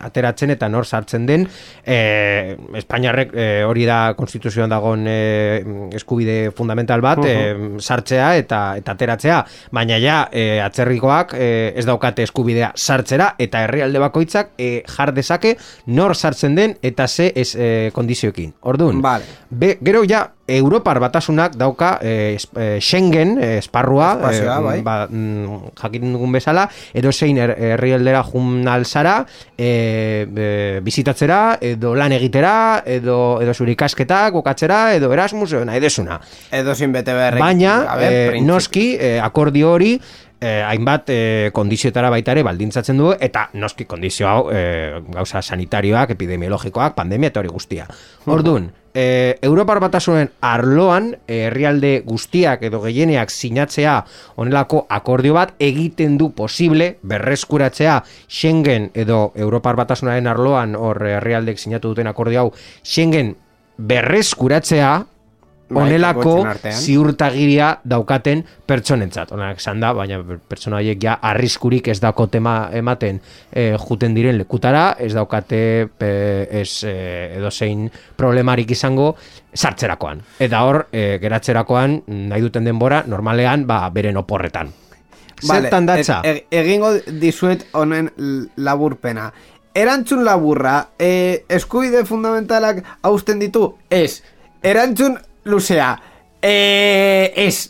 [0.00, 1.48] ateratzen eta nor sartzen den
[1.84, 8.94] eh, Espainiarrek eh, hori da konstituzioan dagon eh, eskubide fundamental bat eh, sartzea eta eta
[8.98, 9.40] ateratzea,
[9.72, 15.56] baina ja eh, atzerrikoak eh, ez daukate eskubidea sartzera eta herrialde bakoitzak eh, jar dezake
[15.86, 18.54] nor sartzen den eta ze ez eh, kondizioekin.
[18.62, 19.24] Orduan, Vale.
[19.50, 22.36] Be, gero ja Europar batasunak dauka eh,
[22.80, 24.82] Schengen eh, esparrua Espazioa, bai.
[24.84, 29.24] ba, mm, jakin dugun bezala edo zein her- herrialdera jun alzara
[29.56, 35.80] eh, eh, bizitatzera edo lan egitera edo, edo zure ikasketak bukatzera edo Erasmus edo nahi
[35.80, 36.20] desuna
[36.52, 37.40] Edozin bete beharrek.
[37.40, 38.44] baina printzipio.
[38.52, 39.94] noski eh, akordio hori
[40.40, 46.10] eh, hainbat eh, kondiziotara baita ere baldintzatzen du eta noski kondizio hau eh, gauza sanitarioak,
[46.10, 47.86] epidemiologikoak, pandemia eta hori guztia.
[48.26, 53.96] Orduan, eh, Europar batasunen arloan eh, herrialde guztiak edo gehieneak sinatzea
[54.36, 61.92] honelako akordio bat egiten du posible berreskuratzea Schengen edo Europar batasunaren arloan hor herrialdek sinatu
[61.92, 62.52] duten akordio hau
[62.82, 63.34] Schengen
[63.76, 64.94] berreskuratzea
[65.82, 66.76] honelako artean.
[66.80, 69.32] ziurtagiria daukaten pertsonentzat.
[69.34, 73.20] Honak esan da, baina pertsona horiek ja arriskurik ez dako tema ematen
[73.52, 75.60] e, juten diren lekutara, ez daukate
[75.98, 76.12] e,
[76.62, 76.94] ez e,
[77.38, 79.14] edozein problemarik izango
[79.54, 80.22] sartzerakoan.
[80.38, 84.72] Eta hor, e, geratzerakoan, nahi duten denbora, normalean, ba, beren oporretan.
[85.44, 86.20] Vale, Zertan datza?
[86.24, 88.10] e- e- egingo dizuet honen
[88.56, 89.32] laburpena.
[89.74, 93.74] Erantzun laburra, e, eskubide fundamentalak hausten ditu?
[93.90, 94.22] Ez.
[94.62, 95.94] Erantzun luzea.
[96.42, 97.68] E, ez.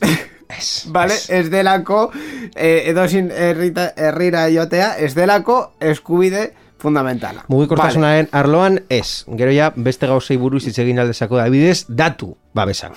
[0.49, 2.11] Ez, Vale, ez delako
[2.55, 6.51] e, edozin herrita, herrira jotea, ez delako eskubide
[6.85, 7.47] fundamentala.
[7.49, 9.25] Mugikortasunaren arloan ez.
[9.39, 12.97] Gero ja beste gauzei buruz hitz egin aldezako da bidez, datu babesan.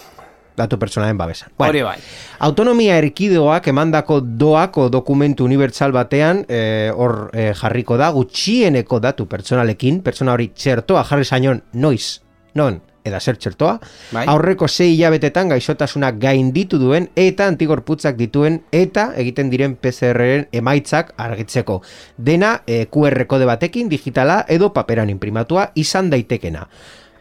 [0.57, 1.51] Datu pertsonalen babesan.
[1.61, 1.99] Hori bai.
[2.47, 10.01] Autonomia erkideoak emandako doako dokumentu unibertsal batean eh, hor eh, jarriko da gutxieneko datu pertsonalekin,
[10.01, 12.23] pertsona hori txertoa jarri zainon noiz,
[12.57, 13.77] non, eda zer txertoa,
[14.11, 14.25] Bai.
[14.27, 21.81] aurreko sei hilabetetan gaixotasuna gainditu duen eta antigorputzak dituen eta egiten diren PCR-ren emaitzak argitzeko.
[22.17, 26.67] Dena eh, QR kode batekin digitala edo paperan imprimatua izan daitekena.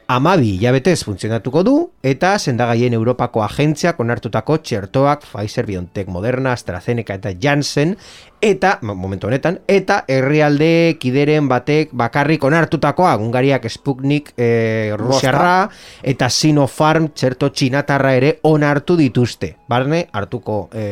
[0.08, 1.74] Amabi hilabetez funtzionatuko du,
[2.06, 7.96] eta sendagaien Europako agentziak onartutako txertoak Pfizer, BioNTech, Moderna, AstraZeneca eta Janssen,
[8.40, 15.70] eta, mo- momentu honetan, eta herrialde kideren batek bakarrik onartutakoa, Ungariak Sputnik e, Rusiarra,
[16.02, 19.56] eta Sinopharm txerto txinatarra ere onartu dituzte.
[19.66, 20.84] Barne, hartuko e,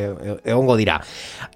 [0.43, 0.97] egongo dira.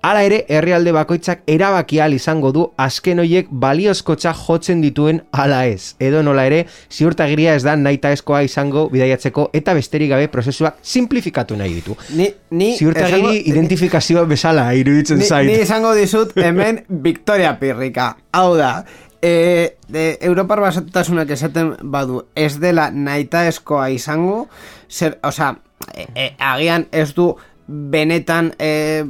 [0.02, 5.96] Hala ere, herrialde bakoitzak erabaki ahal izango du azken hoiek baliozkotza jotzen dituen ala ez.
[6.00, 11.58] Edo nola ere, ziurtagiria ez da naita eskoa izango bidaiatzeko eta besterik gabe prozesuak simplifikatu
[11.60, 11.98] nahi ditu.
[12.18, 15.48] Ni, ni, Ziurtagiri identifikazioa bezala iruditzen zait.
[15.50, 18.16] ni esango dizut hemen Victoria Pirrika.
[18.32, 18.86] Hau da,
[19.22, 24.48] e, de, Europar basatutasunak esaten badu ez dela nahitaezkoa izango,
[24.90, 25.56] zer, osea,
[25.94, 27.34] e, e, agian ez du
[27.70, 29.04] benetan e,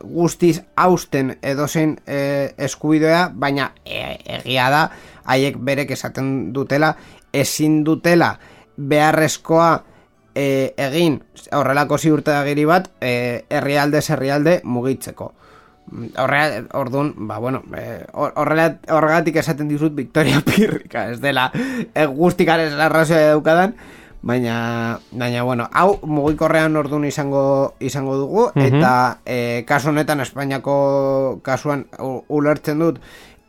[0.00, 4.02] guztiz hausten edozein e, eskubidea, baina e,
[4.38, 4.82] egia da,
[5.26, 6.94] haiek berek esaten dutela,
[7.40, 8.34] ezin dutela
[8.76, 9.70] beharrezkoa
[10.34, 11.20] e, egin
[11.56, 15.32] horrelako ziurtagiri bat e, herrialde mugitzeko.
[15.86, 21.50] Mm, Horre, orduan, ba, bueno, e, horrela, horregatik esaten dizut Victoria Pirrika, ez dela
[21.94, 23.76] e, guztikaren arrazoia daukadan,
[24.26, 28.92] baina, baina, bueno, hau mugikorrean orduan izango izango dugu, eta
[29.24, 32.98] e, kasu honetan Espainiako kasuan u- ulertzen dut,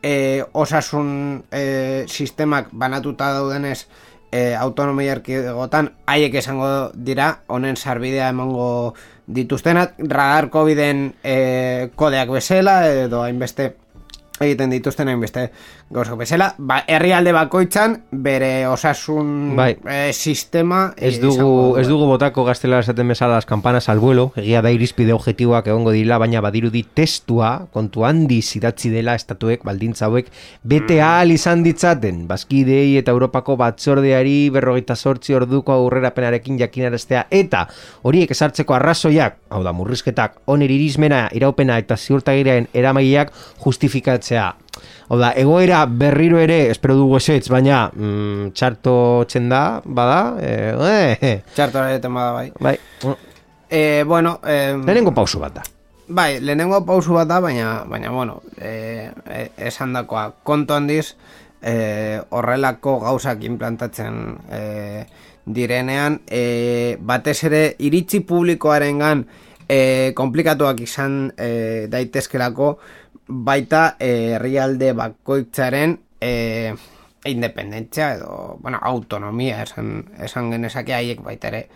[0.02, 3.86] e, osasun e, sistemak banatuta daudenez
[4.32, 8.94] e, autonomia erkidegotan haiek esango dira honen sarbidea emango
[9.26, 9.94] dituztenak.
[9.98, 13.74] Radar coviden e, kodeak bezala edo hainbeste
[14.46, 15.48] egiten dituzten hainbeste
[15.90, 16.18] gauzak.
[16.20, 19.74] Bezala ba, herrialde bakoitzan bere osasun Bai.
[19.84, 24.32] e, sistema e, Ez dugu, ez dugu botako gaztela esaten bezala las campanas al vuelo,
[24.36, 30.06] egia da irizpide objektiboak egongo dira, baina badirudi testua kontu handiz idatzi dela estatuek baldintza
[30.06, 30.28] hauek
[30.62, 37.66] bete ahal izan ditzaten, Baskidei eta Europako batzordeari berrogeita sortzi orduko aurrerapenarekin jakinaraztea eta
[38.02, 43.32] horiek esartzeko arrazoiak, hau da murrizketak, oner irizmena, iraupena eta ziurtagiriaren eramaileak
[44.28, 44.54] justifikatzea.
[45.08, 51.40] Hau da, egoera berriro ere, espero dugu esetz, baina mm, txarto txenda, bada, eh, eh,
[51.54, 52.76] txarto egiten bada bai bai,
[53.70, 55.62] e, bueno e, lehenengo pausu bat da.
[56.08, 61.16] Bai, lehenengo pausu bat da, baina, baina bueno, e, e, esan dakoa, kontu handiz,
[61.62, 64.62] e, horrelako gauzak implantatzen e,
[65.46, 69.26] direnean, e, batez ere iritzi publikoarengan
[69.68, 72.76] e, komplikatuak izan e, daitezkelako,
[73.28, 76.74] baita e, herrialde bakoitzaren e,
[77.24, 81.68] independentzia edo, bueno, autonomia esan, esan genezake haiek baita ere,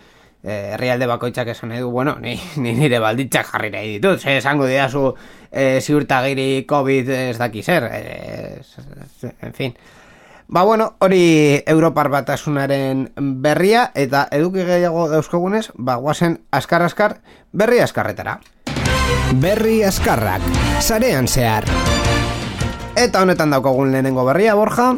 [0.44, 4.66] eh, herrialde bakoitzak esan du, bueno, ni, ni nire balditzak jarri nahi ditut, ze esango
[4.66, 5.14] didazu
[5.50, 9.74] eh, ziurtagiri COVID ez daki zer, eh, ez- en fin.
[10.52, 17.20] Ba bueno, hori Europar batasunaren berria eta eduki gehiago dauzkogunez, ba guazen askar-askar
[17.52, 18.40] berri askarretara.
[19.40, 20.42] Berri askarrak,
[20.80, 21.64] sarean zehar.
[22.96, 24.92] Eta honetan daukagun lehenengo berria, Borja.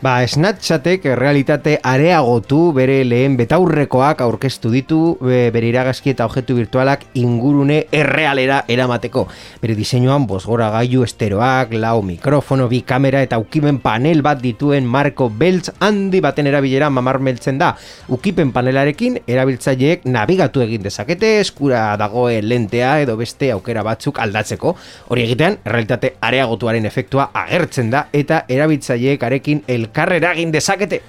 [0.00, 7.02] Ba, Snapchatek realitate areagotu bere lehen betaurrekoak aurkeztu ditu be- bere iragazki eta objektu virtualak
[7.20, 9.26] ingurune errealera eramateko.
[9.60, 15.28] Bere diseinuan bosgora gailu esteroak, lau mikrofono, bi kamera eta ukimen panel bat dituen marko
[15.28, 17.74] beltz handi baten erabilera mamarmeltzen da.
[18.08, 24.74] Ukipen panelarekin erabiltzaileek nabigatu egin dezakete, eskura dagoen lentea edo beste aukera batzuk aldatzeko.
[25.08, 31.02] Hori egitean, realitate areagotuaren efektua agertzen da eta erabiltzaileek arekin elkarrera egin dezakete.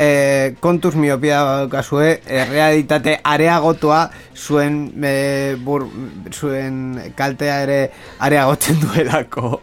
[0.00, 5.84] e, kontuz miopia kasue, e, realitate areagotua zuen e, bur,
[6.32, 7.80] zuen kaltea ere
[8.18, 9.58] areagotzen duelako.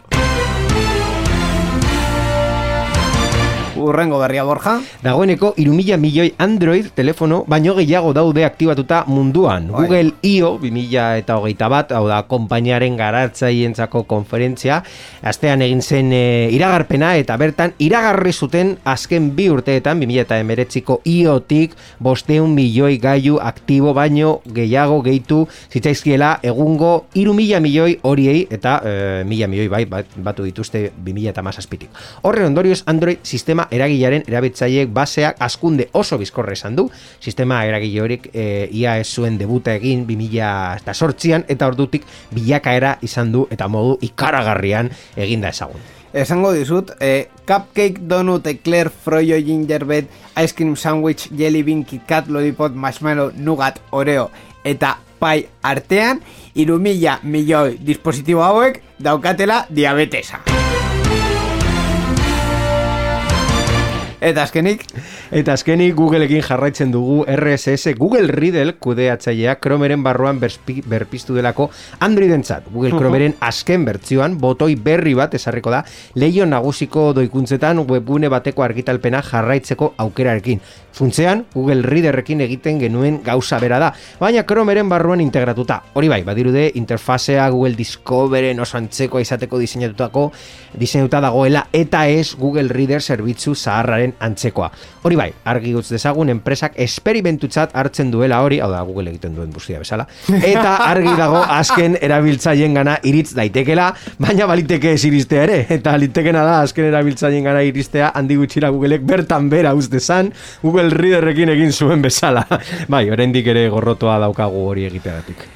[3.77, 4.77] Urrengo berria borja.
[5.03, 9.69] Dagoeneko, irumila milioi Android telefono baino gehiago daude aktibatuta munduan.
[9.71, 9.85] Bai.
[9.85, 10.57] Google I.O.
[10.61, 14.81] 2000 eta hogeita bat, hau da, konpainiaren garatzaientzako konferentzia,
[15.21, 20.99] astean egin zen e, iragarpena eta bertan iragarri zuten azken bi urteetan, 2000 eta emeretziko
[21.05, 29.23] I.O.tik bosteun milioi gailu aktibo baino gehiago gehitu zitzaizkiela egungo irumila milioi horiei eta e,
[29.27, 31.89] mila milioi bai bat, batu dituzte 2000 eta mazazpitik.
[32.23, 36.89] Horren ondorioz Android sistema eragilaren erabiltzaileek baseak askunde oso bizkorra esan du.
[37.19, 43.47] Sistema eragile horik e, ia ez zuen debuta egin 2000 eta ordutik bilakaera izan du
[43.51, 45.81] eta modu ikaragarrian eginda ezagun.
[46.17, 50.07] Esango dizut, eh, cupcake, donut, eclair, froyo, gingerbread,
[50.41, 54.31] ice cream sandwich, jelly bean, Kit Kat, lollipop, marshmallow, nougat, oreo
[54.63, 56.21] eta pai artean,
[56.55, 60.43] irumila milioi dispositibo hauek daukatela diabetesa.
[64.21, 64.81] Eta azkenik,
[65.31, 72.71] Eta azkenik Googleekin jarraitzen dugu RSS Google Riddle kudeatzailea Chromeren barruan berspi, berpiztu delako Androidentzat.
[72.71, 75.83] Google Chromeren azken bertzioan botoi berri bat esarriko da
[76.15, 80.61] leio nagusiko doikuntzetan webgune bateko argitalpena jarraitzeko aukerarekin.
[80.97, 85.83] Funtzean, Google Readerrekin egiten genuen gauza bera da, baina Chromeren barruan integratuta.
[85.93, 90.31] Hori bai, badirude interfazea Google Discoveren oso antzekoa izateko diseinatutako
[90.73, 94.69] diseinuta dagoela eta ez Google Reader zerbitzu zaharraren antzekoa.
[95.03, 99.51] Hori bai, argi gutz dezagun enpresak esperimentutzat hartzen duela hori, hau da Google egiten duen
[99.55, 103.89] guztia bezala, eta argi dago azken erabiltzaileen gana iritz daitekela,
[104.19, 109.05] baina baliteke ez iristea ere, eta litekena da azken erabiltzaileen gana iristea handi gutxira Googleek
[109.07, 112.45] bertan bera dezan Google Readerrekin egin zuen bezala.
[112.93, 115.47] bai, oraindik ere gorrotoa daukagu hori egiteagatik.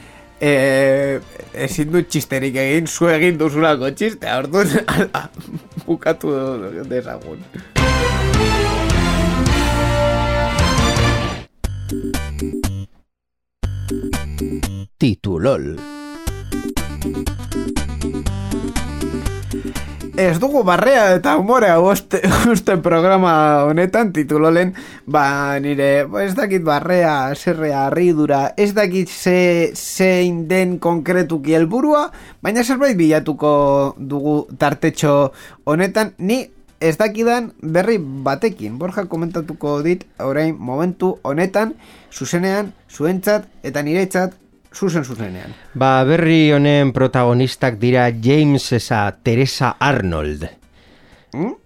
[0.42, 1.20] e,
[1.68, 4.74] ezin dut txisterik egin, zu egin duzulako txistea, orduan
[5.86, 6.34] bukatu
[6.90, 7.46] dezagun.
[14.98, 15.76] Titulol.
[20.16, 22.22] Ez dugu barrea eta humorea uste,
[22.54, 23.34] uste programa
[23.68, 24.72] honetan titulolen
[25.04, 32.08] ba nire ez dakit barrea, zerrea, arridura ez dakit ze, zein den konkretuki helburua
[32.40, 33.52] baina zerbait bilatuko
[34.00, 35.34] dugu tartetxo
[35.68, 36.46] honetan ni
[36.82, 41.76] ez dakidan berri batekin Borja komentatuko dit orain momentu honetan
[42.12, 44.34] zuzenean, zuentzat eta niretzat
[44.74, 50.61] zuzen zuzenean Ba, berri honen protagonistak dira James esa Teresa Arnold.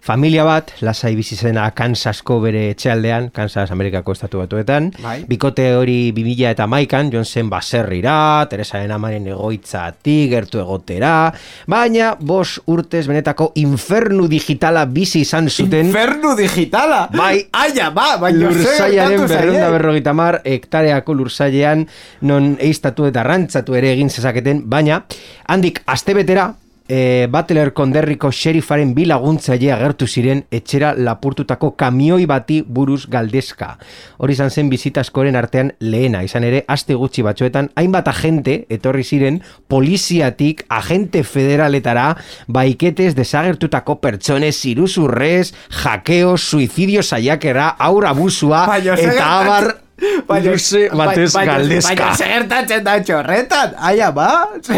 [0.00, 4.92] Familia bat, lasai bizi zena Kansasko bere etxealdean, Kansas Amerikako estatu batuetan.
[5.02, 5.16] Bai.
[5.26, 11.32] Bikote hori 2000 eta maikan, Johnson baserrira, Teresaren amaren egoitzatik, gertu egotera,
[11.66, 17.40] baina bos urtez benetako infernu digitala bizi izan zuten Infernu digitala Bai.
[17.50, 19.72] Aia, ba, baina gertatu berreunda zaie?
[19.74, 21.86] berrogeita mar hektareako lursailean
[22.22, 25.02] non eiztatu eta rantzatu ere egin zezaketen, baina
[25.50, 26.52] handik astebetera
[26.88, 33.76] e, Butler konderriko xerifaren bi laguntzaile agertu ziren etxera lapurtutako kamioi bati buruz galdezka.
[34.18, 39.40] Hori izan zen bizitaskoren artean lehena, izan ere aste gutxi batzuetan hainbat agente etorri ziren
[39.68, 42.08] poliziatik agente federaletara
[42.48, 49.85] baiketez desagertutako pertsonez iruzurrez, jakeo, suizidio saiakera, aur abusua eta abar
[50.28, 51.94] Baina- luze batez baina- galdezka.
[51.94, 54.26] Baina zer gertatzen da txorretan Aia, ba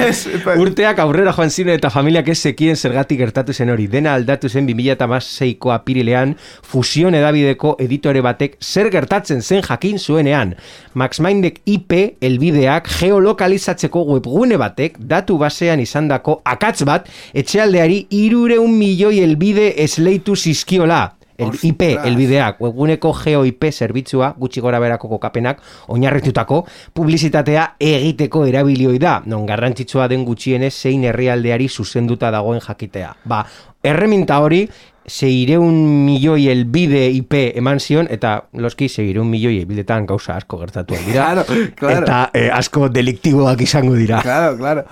[0.62, 3.88] Urteak aurrera joan ziren eta familiak ez zekien zergatik gertatu zen hori.
[3.90, 10.54] Dena aldatu zen 2006ko apirilean fusion edabideko editore batek zer gertatzen zen jakin zuenean.
[10.94, 11.92] MaxMindek IP
[12.22, 21.17] elbideak geolokalizatzeko webgune batek datu basean izandako akatz bat etxealdeari irureun milioi elbide esleitu zizkiola.
[21.38, 21.64] El Ostras.
[21.64, 25.62] IP, elbideak, webguneko GeoIP zerbitzua, gutxi gora berako kokapenak,
[25.94, 33.14] oinarritutako, publizitatea egiteko erabilioi da, non garrantzitsua den gutxienez zein herrialdeari zuzenduta dagoen jakitea.
[33.30, 33.44] Ba,
[33.86, 34.64] erreminta hori,
[35.08, 41.30] seireun milioi elbide IP eman zion, eta loski seireun milioi elbidetan gauza asko gertatu dira.
[41.30, 41.44] Claro,
[41.78, 42.02] claro.
[42.02, 44.20] Eta eh, asko deliktiboak izango dira.
[44.26, 44.84] Claro, claro.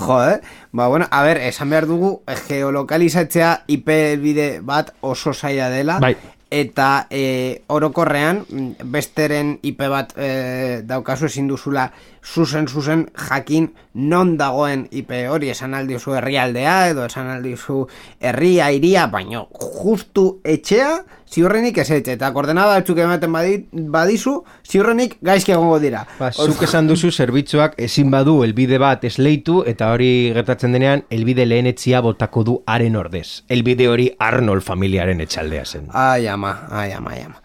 [0.00, 0.40] Jode,
[0.72, 3.88] ba, bueno, a ver, esan behar dugu, eh, geolokalizatzea IP
[4.20, 5.98] bide bat oso zaila dela.
[6.00, 6.16] Bai.
[6.50, 11.92] Eta e, orokorrean, mm, besteren IP bat e, daukazu ezin duzula
[12.24, 17.84] zuzen zuzen jakin non dagoen IP hori esan aldiozu herrialdea edo esan aldiozu
[18.18, 24.34] herria, iria, baino justu etxea ziurrenik ez etxe eta koordenada batzuk ematen badi, badizu
[24.66, 26.04] ziurrenik gaizki egongo dira.
[26.18, 31.46] Ba, zuk esan duzu zerbitzuak ezin badu elbide bat esleitu eta hori gertatzen denean elbide
[31.46, 33.42] lehenetzia botako du haren ordez.
[33.48, 35.90] Elbide hori Arnold familiaren etxaldea zen.
[35.94, 37.38] Ai ama, ai ama, ai ama.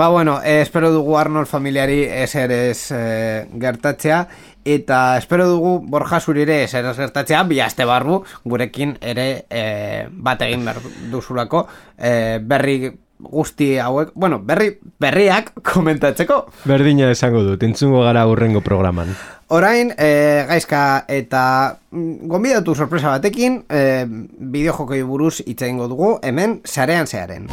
[0.00, 4.20] Ba, bueno, eh, espero dugu Arnold familiari eser ez eh, gertatzea,
[4.64, 10.40] eta espero dugu Borja zurire eser ez gertatzea, bi aste barru, gurekin ere eh, bat
[10.46, 10.80] egin behar
[11.12, 11.66] duzulako,
[11.98, 12.78] eh, berri
[13.22, 16.44] guzti hauek, bueno, berri, berriak komentatzeko.
[16.64, 19.14] Berdina esango dut, entzungo gara urrengo programan.
[19.50, 21.42] Orain, eh, gaizka eta
[21.90, 27.48] mm, gonbidatu sorpresa batekin, eh, bideojokoi buruz hitz egingo dugu, hemen, sarean zearen.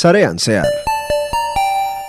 [0.00, 0.66] Sarean zehar.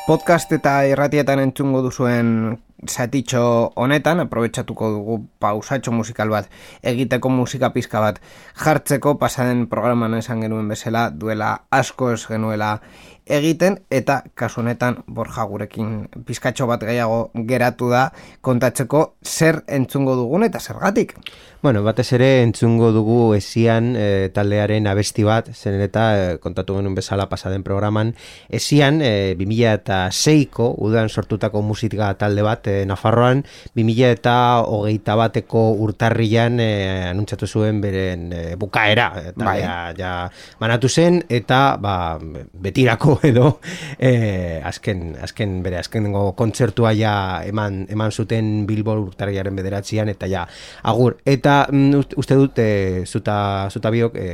[0.08, 2.58] Podcast eta irratietan entzungo duzuen
[2.88, 6.50] zatitxo honetan, aprobetsatuko dugu pausatxo musikal bat,
[6.84, 8.22] egiteko musika pizka bat,
[8.58, 12.80] jartzeko pasaden programan esan genuen bezala, duela asko ez genuela
[13.26, 18.10] egiten eta kasu honetan Borja gurekin pizkatxo bat gehiago geratu da
[18.42, 21.16] kontatzeko zer entzungo dugun eta zergatik.
[21.62, 26.96] Bueno, batez ere entzungo dugu esian e, taldearen abesti bat, zen eta e, kontatu genuen
[26.98, 28.16] bezala pasaden programan,
[28.50, 33.44] esian e, 2000 eta seiko udan sortutako musika talde bat e, Nafarroan,
[33.78, 36.72] 2000 eta hogeita bateko urtarrian e,
[37.12, 39.60] anuntzatu zuen beren e, bukaera, eta Bai.
[39.62, 40.16] ja, ja
[40.60, 42.18] manatu zen, eta ba,
[42.54, 43.60] betirako edo
[44.00, 47.14] e, azken, azken, bere azkenengo kontzertua ja
[47.48, 50.46] eman, eman zuten Bilbo urtarriaren bederatzean, eta ja,
[50.84, 54.28] agur, eta mm, uste- dut e, zuta, zuta biok e,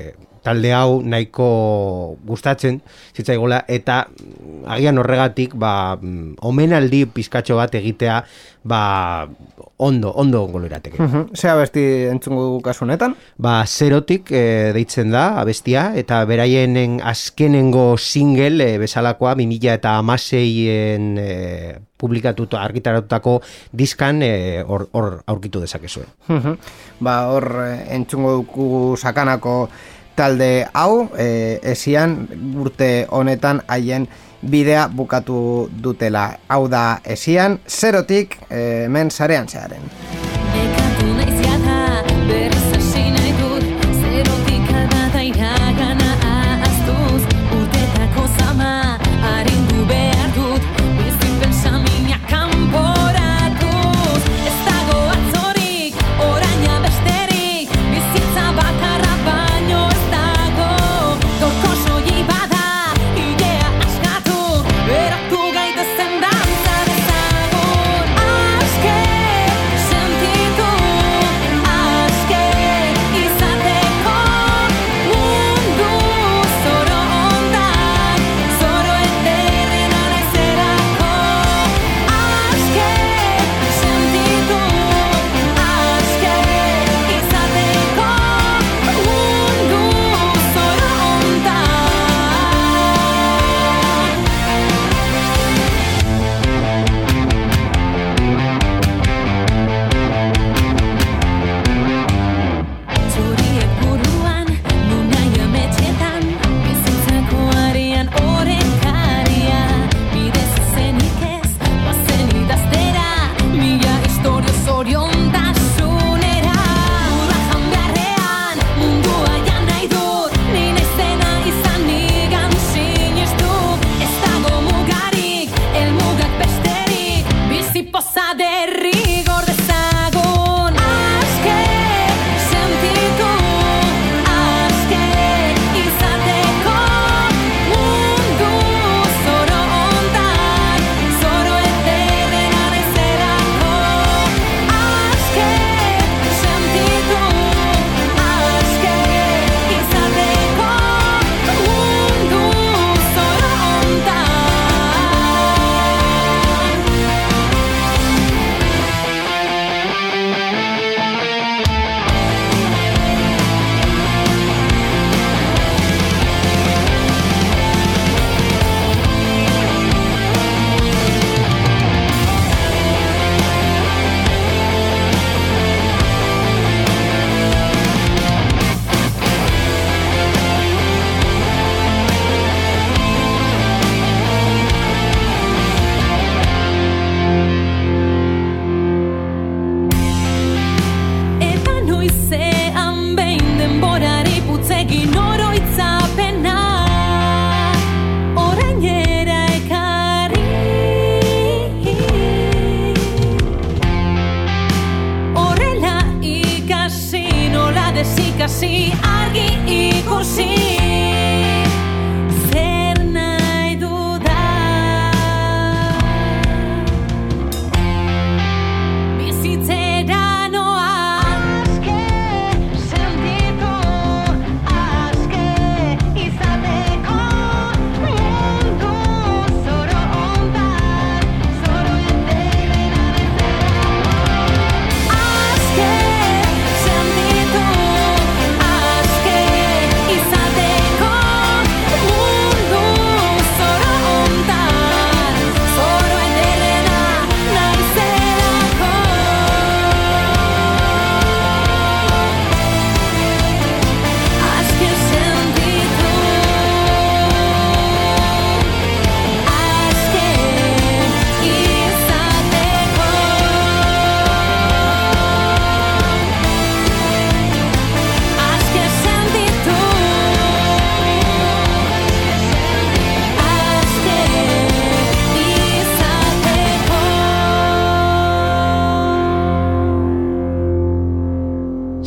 [0.47, 1.49] talde hau nahiko
[2.27, 2.79] gustatzen
[3.15, 8.21] zitzaigola eta mm, agian horregatik ba mm, omenaldi pizkatxo bat egitea
[8.67, 8.81] ba
[9.77, 10.97] ondo ondo ongo lirateke.
[11.01, 11.35] Mhm.
[11.35, 13.15] Ze abesti entzungo dugu kasu honetan?
[13.37, 21.13] Ba, zerotik e, deitzen da, abestia, eta beraienen azkenengo single e, bezalakoa, 2000 eta amaseien
[21.21, 21.29] e,
[21.97, 23.39] publikatuta argitaratutako
[23.73, 26.05] diskan e, hor hor aurkitu dezakezue.
[26.27, 26.57] Mhm.
[26.99, 29.69] ba, hor eh, entzungo dugu sakanako
[30.18, 32.18] talde hau, e, esian
[32.57, 34.07] urte honetan haien
[34.41, 36.28] bidea bukatu dutela.
[36.49, 40.36] Hau da esian, zerotik e, hemen sarean zearen.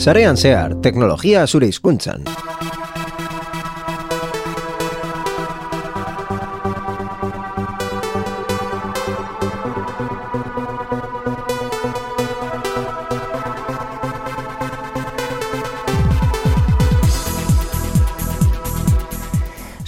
[0.01, 2.25] Sarean zehar, teknologia zure hizkuntzan.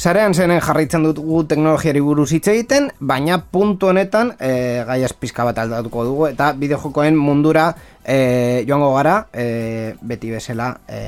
[0.03, 5.61] Sarean zenen jarraitzen dugu teknologiari buruz hitz egiten, baina puntu honetan e, gaiaz pizka bat
[5.62, 7.68] aldatuko dugu eta bideojokoen mundura
[8.03, 11.03] e, joango gara, e, beti bezala e,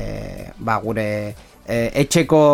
[0.63, 1.07] ba, gure
[1.67, 2.45] e, etxeko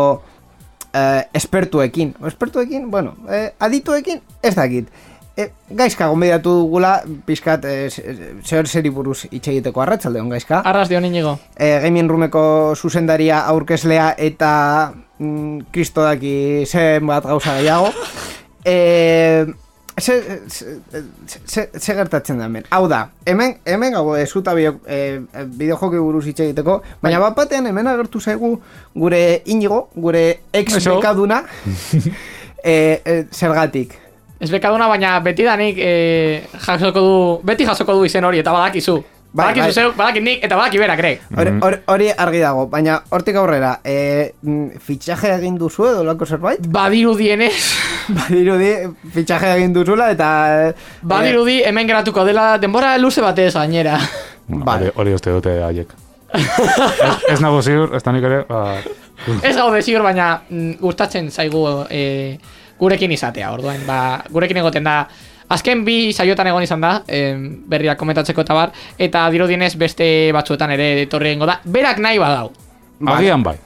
[0.94, 1.02] e,
[1.42, 4.88] espertuekin, espertuekin, bueno, e, adituekin, ez dakit.
[5.36, 6.94] E, gaizka gonbidatu dugula,
[7.28, 7.92] pizkat, e,
[8.40, 10.64] zer zeri buruz hitz egiteko arratsalde on gaizka.
[10.64, 11.36] Arras dio niñigo.
[11.54, 14.50] e, Gaming Roomeko zuzendaria aurkezlea eta
[15.70, 17.92] kristo daki zen bat gauza gehiago.
[18.60, 19.46] E,
[20.00, 20.80] ze, ze,
[21.44, 22.64] ze, ze gertatzen da hemen?
[22.68, 27.36] Hau da, hemen, hemen gau ez zuta bio, e, bideojoki buruz hitz egiteko, baina bat
[27.36, 28.52] batean hemen agertu zaigu
[28.94, 31.42] gure inigo, gure ex bekaduna,
[32.62, 33.96] e, e, zergatik.
[34.40, 35.94] Ez bekaduna, baina beti danik e,
[36.66, 39.00] jasoko du, beti jasoko du izen hori, eta badakizu.
[39.30, 39.74] Bai, Badakizu bai.
[39.78, 41.10] zeuk, badakit nik, eta badaki berak ere.
[41.38, 46.26] Hori, hori, hori argi dago, baina hortik aurrera, e, mm, fitxaje egin duzu edo lako
[46.26, 46.66] zerbait?
[46.66, 47.54] Badirudienez,
[48.16, 48.72] Badirudi,
[49.14, 50.30] fitxaje egin duzula eta...
[50.66, 50.72] eh,
[51.02, 54.00] badirudi hemen geratuko dela denbora luze batez gainera.
[54.48, 54.90] Vale.
[54.90, 55.94] Hori, hori uste dute haiek.
[56.34, 58.64] ez, ez nago ziur, ez da nik ere, ba,
[59.44, 61.62] Ez gaude ziur, baina mm, gustatzen zaigu
[61.92, 62.38] e,
[62.80, 65.02] gurekin izatea, orduan, ba, gurekin egoten da.
[65.50, 70.76] Azken bi saiotan egon izan da, em, berriak komentatzeko eta bar, eta dirudienez beste batzuetan
[70.76, 71.58] ere etorri egingo da.
[71.64, 72.52] Berak nahi badau.
[73.06, 73.56] agian bai.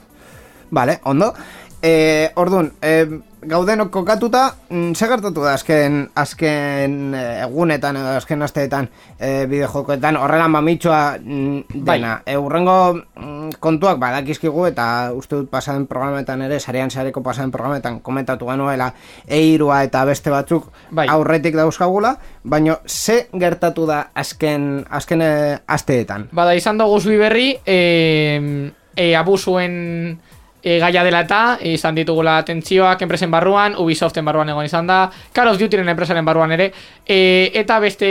[0.71, 1.33] Vale, ondo.
[1.81, 3.05] E, orduan, e,
[3.45, 10.17] gaudenok kokatuta, mm, ze gertatu da azken, azken eh, egunetan edo azken asteetan e, bideojokoetan
[10.17, 11.99] horrela mamitxoa mm, Bai.
[11.99, 12.21] dena.
[12.25, 14.85] E, urrengo mm, kontuak badakizkigu eta
[15.15, 18.91] uste dut pasaden programetan ere, sarean sareko pasaden programetan komentatu genuela
[19.27, 21.07] eirua eta beste batzuk Bai.
[21.09, 26.29] aurretik dauzkagula, baina ze gertatu da azken, azken eh, asteetan?
[26.31, 30.19] Bada, izan dugu zui berri, e, e, abusuen
[30.65, 31.39] e, gaia dela eta
[31.69, 36.55] izan ditugula atentzioak enpresen barruan, Ubisoften barruan egon izan da, Call of Dutyren enpresaren barruan
[36.57, 36.71] ere,
[37.05, 38.09] e, eta beste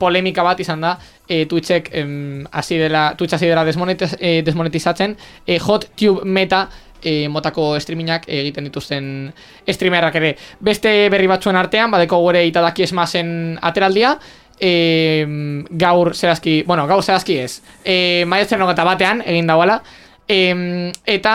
[0.00, 0.94] polemika bat izan da,
[1.28, 6.64] e, Twitchek em, hasi dela, Twitch hasi dela desmonetiz, e, desmonetizatzen, e, Hot Tube Meta
[7.02, 9.06] e, motako streamingak egiten dituzten
[9.68, 10.34] streamerrak ere.
[10.64, 14.16] Beste berri batzuen artean, badeko gure itadaki esmazen ateraldia,
[14.56, 15.26] e,
[15.70, 19.82] gaur zehazki, bueno, gaur zehazki ez, e, maiatzen hogeta batean egin dauala,
[20.30, 21.34] e, eta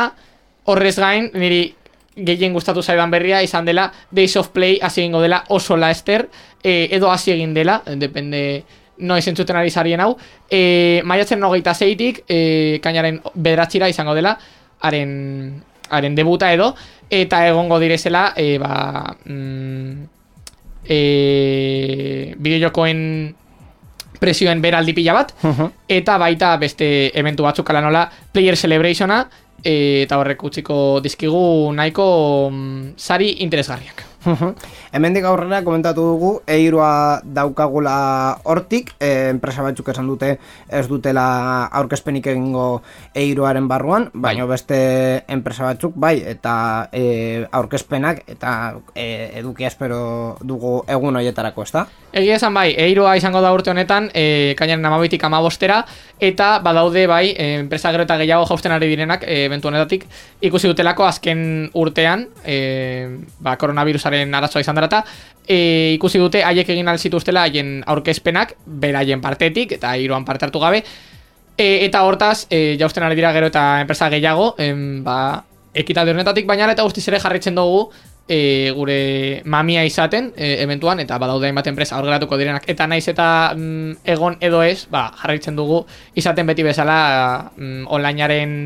[0.72, 1.76] horrez gain, niri
[2.16, 6.30] gehien gustatu zaidan berria izan dela Days of Play hasi egingo dela oso laester
[6.64, 8.64] e, edo hasi egin dela, depende
[8.98, 10.16] noiz entzuten ari zarien hau.
[10.48, 14.38] E, maiatzen hogeita zeitik e, kainaren bederatzira izango dela
[14.80, 16.72] haren, haren debuta edo
[17.12, 20.06] eta egongo direzela e, ba, mm,
[20.88, 23.02] e, bideojokoen
[24.26, 25.34] presioen beraldi pila bat
[25.88, 29.22] eta baita beste eventu batzuk ala nola Player Celebrationa
[29.62, 32.08] e, eta horrek utziko dizkigu nahiko
[32.52, 34.04] mm, sari interesgarriak.
[34.96, 40.38] Hemendik aurrera komentatu dugu eirua daukagula hortik, e, enpresa batzuk esan dute
[40.70, 41.26] ez dutela
[41.66, 42.82] aurkezpenik egingo
[43.14, 44.80] eiruaren barruan, baina beste
[45.32, 46.56] enpresa batzuk bai, eta
[46.92, 48.56] e, aurkezpenak eta
[48.96, 51.86] e, edukia espero dugu egun hoietarako, ezta?
[52.16, 55.84] Egia esan bai, eiroa izango da urte honetan, e, kainaren amabitik amabostera,
[56.20, 60.08] eta badaude bai, enpresa gero eta gehiago jausten ari direnak, e, eventu honetatik,
[60.42, 62.58] ikusi dutelako azken urtean, e,
[63.44, 65.04] ba, koronavirusaren arazoa izan dara eta,
[65.48, 65.58] e,
[65.96, 70.84] ikusi dute haiek egin alzituztela haien aurkezpenak, beraien partetik, eta eiroan parte hartu gabe,
[71.58, 75.44] e, eta hortaz, e, jausten ari dira gero eta enpresa gehiago, em, ba,
[75.74, 77.90] ekitaldi honetatik, baina eta guztiz ere jarritzen dugu,
[78.28, 82.66] e, gure mamia izaten e, eventuan eta badaude hainbat enpresa aurgeratuko direnak.
[82.68, 85.84] Eta naiz eta mm, egon edo ez ba, jarraitzen dugu
[86.16, 86.98] izaten beti bezala
[87.56, 88.60] mm, onlinearen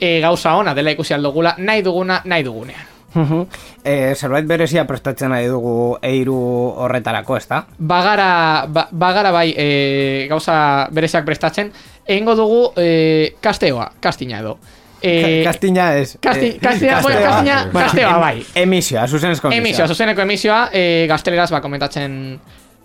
[0.00, 2.97] e, gauza ona dela ikusi aldugula nahi duguna nahi dugunean
[3.84, 6.38] e, zerbait berezia prestatzen nahi dugu eiru
[6.84, 7.64] horretarako, ezta?
[7.78, 11.72] bagara, ba, bagara bai e, gauza bereziak prestatzen.
[12.06, 14.58] Egingo dugu e, kasteoa, kastina edo.
[15.00, 16.16] E, Kastina ez.
[16.20, 18.44] Kasti, eh, kastina, bueno, kastina, kasteoa bai.
[18.54, 22.40] Emisioa, zuzenezko Emisioa, zuzeneko emisioa, e, gazteleraz ba, komentatzen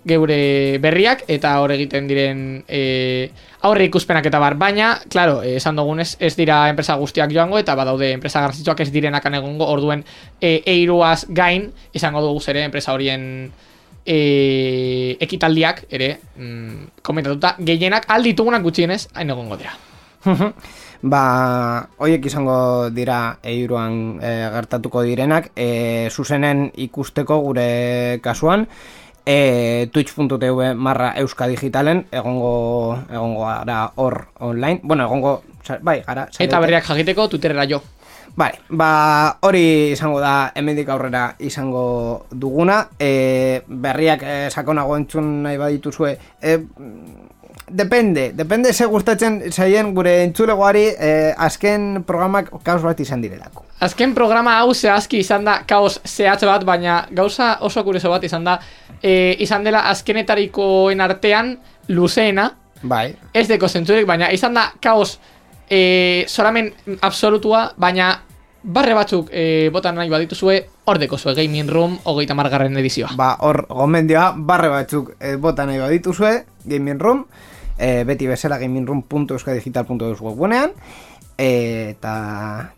[0.08, 3.32] geure berriak eta hor egiten diren e,
[3.64, 8.12] aurre ikuspenak eta bar, baina, claro, esan dugunez, ez dira enpresa guztiak joango eta badaude
[8.12, 9.68] enpresa garrantzitsuak ez direnak egongo.
[9.72, 10.04] Orduen
[10.42, 13.52] e, eiruaz gain izango dugu ere enpresa horien
[14.06, 17.56] e, ekitaldiak ere mm, komentatuta.
[17.60, 19.78] Gehienak alditugunak gutxienez hain egongo dira.
[21.04, 21.24] ba,
[22.00, 28.68] hoiek izango dira eiruan e, gertatuko direnak, e, zuzenen ikusteko gure kasuan,
[29.26, 35.42] e, twitch.tv marra euska digitalen, egongo, egongo gara hor online, bueno, egongo,
[35.82, 36.28] bai, gara.
[36.28, 36.62] Eta zarete.
[36.62, 37.82] berriak jakiteko Twitterera jo.
[38.36, 42.80] Bai, ba, hori izango da hemendik aurrera izango duguna.
[42.98, 46.16] E, berriak e, sakonago entzun nahi badituzue.
[46.42, 46.58] E,
[47.70, 53.66] depende, depende ze gustatzen zaien gure entzulegoari e, azken programak kaos bat izan direlako.
[53.80, 58.44] Azken programa hau zehazki izan da kaos zehatz bat, baina gauza oso kurioso bat izan
[58.44, 58.60] da,
[59.02, 61.58] e, izan dela azkenetarikoen artean
[61.90, 62.52] luzeena,
[62.84, 65.18] Bai, ez deko zentzurik, baina izan da kaos
[65.70, 68.12] e, solamen absolutua, baina
[68.64, 70.58] barre batzuk e, botan nahi badituzue,
[70.88, 73.12] hor deko zue Gaming Room hogeita margarren edizioa.
[73.16, 76.34] ba, hor gomendioa barre batzuk e, bota nahi badituzue,
[76.66, 77.26] Gaming Room,
[77.84, 80.72] e, beti bezala gamingroom.euskadigital.eus webgunean,
[81.38, 82.16] e, eta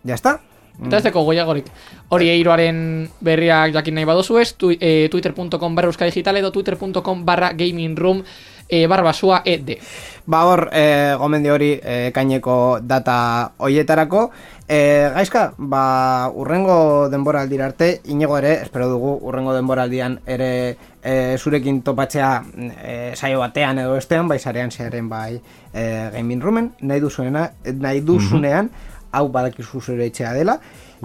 [0.04, 0.40] jazta.
[0.76, 1.70] Eta ez deko goiagorik.
[2.12, 2.80] Hori eiroaren
[3.24, 8.26] berriak jakin nahi badozu ez, tu, e, twitter.com barra euskadigital edo twitter.com barra gaming room
[8.68, 9.78] e, barra basua ed.
[10.26, 14.30] Ba hor, e, gomendi hori e, kaineko data hoietarako.
[14.68, 21.84] E, gaizka, ba, urrengo denboraldira arte, inigo ere, espero dugu, urrengo denboraldian ere e, zurekin
[21.86, 22.32] topatzea
[22.82, 25.86] e, saio batean edo bestean, bai sarean zearen bai e,
[26.16, 28.72] gaming roomen, nahi duzuena, nahi duzunean,
[29.14, 30.58] hau badakizu zure etxea dela,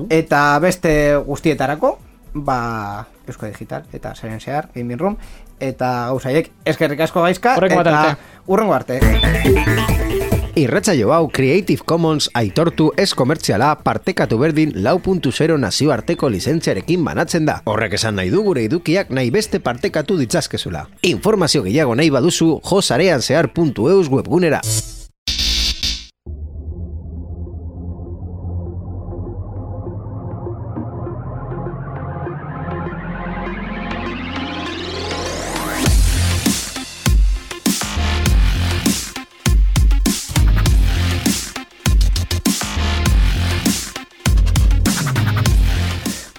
[0.08, 0.94] eta beste
[1.26, 1.98] guztietarako,
[2.40, 5.20] ba, Eusko Digital, eta zaren zehar, gaming room,
[5.60, 8.42] eta gauzaiek, eskerrik asko gaizka, bat eta arte.
[8.48, 10.18] urrengo arte.
[10.54, 17.46] Irratsaio hau Creative Commons aitortu ez komertziala partekatu berdin lau puntu zero nazioarteko lizentziarekin banatzen
[17.46, 17.60] da.
[17.70, 20.88] Horrek esan nahi du gure edukiak nahi beste partekatu ditzazkezula.
[21.02, 24.60] Informazio gehiago nahi baduzu josarean zehar.eus webgunera.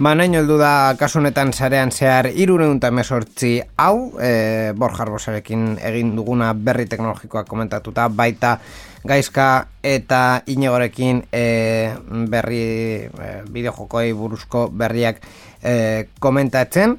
[0.02, 2.90] Nahi heldu da kasu honetan sarean zehar irureun eta
[3.78, 8.56] hau, e, Borja Arbosarekin egin duguna berri teknologikoak komentatuta, baita
[9.06, 11.94] gaizka eta inegorekin e,
[12.34, 12.64] berri
[13.14, 13.30] e,
[14.18, 15.22] buruzko berriak
[15.62, 16.98] e, komentatzen,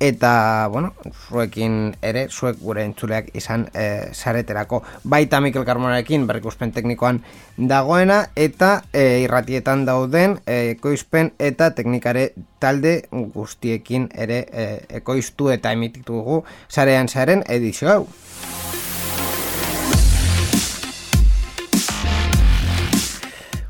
[0.00, 0.92] eta, bueno,
[1.28, 4.82] zuekin ere, zuek gure entzuleak izan e, sareterako.
[5.04, 7.22] Baita Mikel Carmonarekin berrikuspen teknikoan
[7.58, 12.30] dagoena, eta e, irratietan dauden e, ekoizpen eta teknikare
[12.62, 14.70] talde guztiekin ere e,
[15.02, 18.02] ekoiztu eta emititu dugu sarean zaren edizio hau.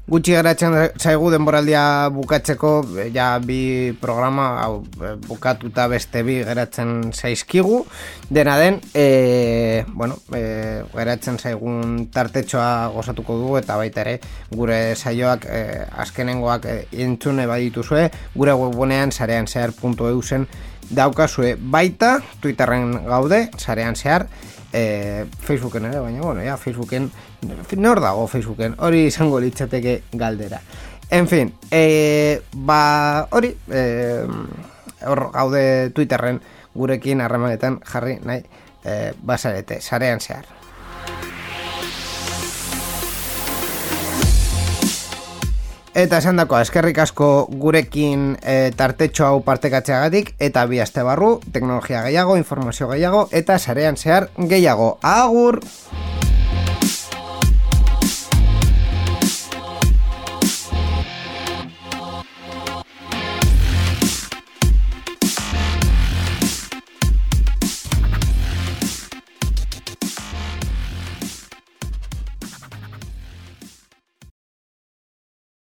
[0.09, 7.13] Gutxi geratzen zaigu denboraldia bukatzeko, e, ja bi programa hau e, bukatuta beste bi geratzen
[7.13, 7.83] zaizkigu.
[8.33, 14.17] Dena den, e, bueno, e, geratzen zaigun tartetxoa gozatuko dugu eta baita ere
[14.49, 15.63] gure saioak e,
[16.07, 20.49] azkenengoak e, entzune badituzue, gure webgunean sarean zehar.eusen
[20.89, 24.25] daukazue baita, Twitterren gaude, sarean zehar,
[24.73, 27.11] e, Facebooken ere, baina, bueno, ja, Facebooken,
[27.77, 30.61] nor dago Facebooken, hori izango litzateke galdera.
[31.11, 34.27] En fin, e, ba, hori, e,
[35.07, 36.41] hor gaude Twitterren
[36.75, 38.45] gurekin harremanetan jarri nahi
[38.85, 40.58] e, basarete, sarean zehar.
[45.95, 52.05] Eta esan dako, eskerrik asko gurekin e, tartetxo hau partekatzeagatik eta bi aste barru, teknologia
[52.05, 54.99] gehiago, informazio gehiago eta sarean zehar gehiago.
[55.03, 55.63] Agur!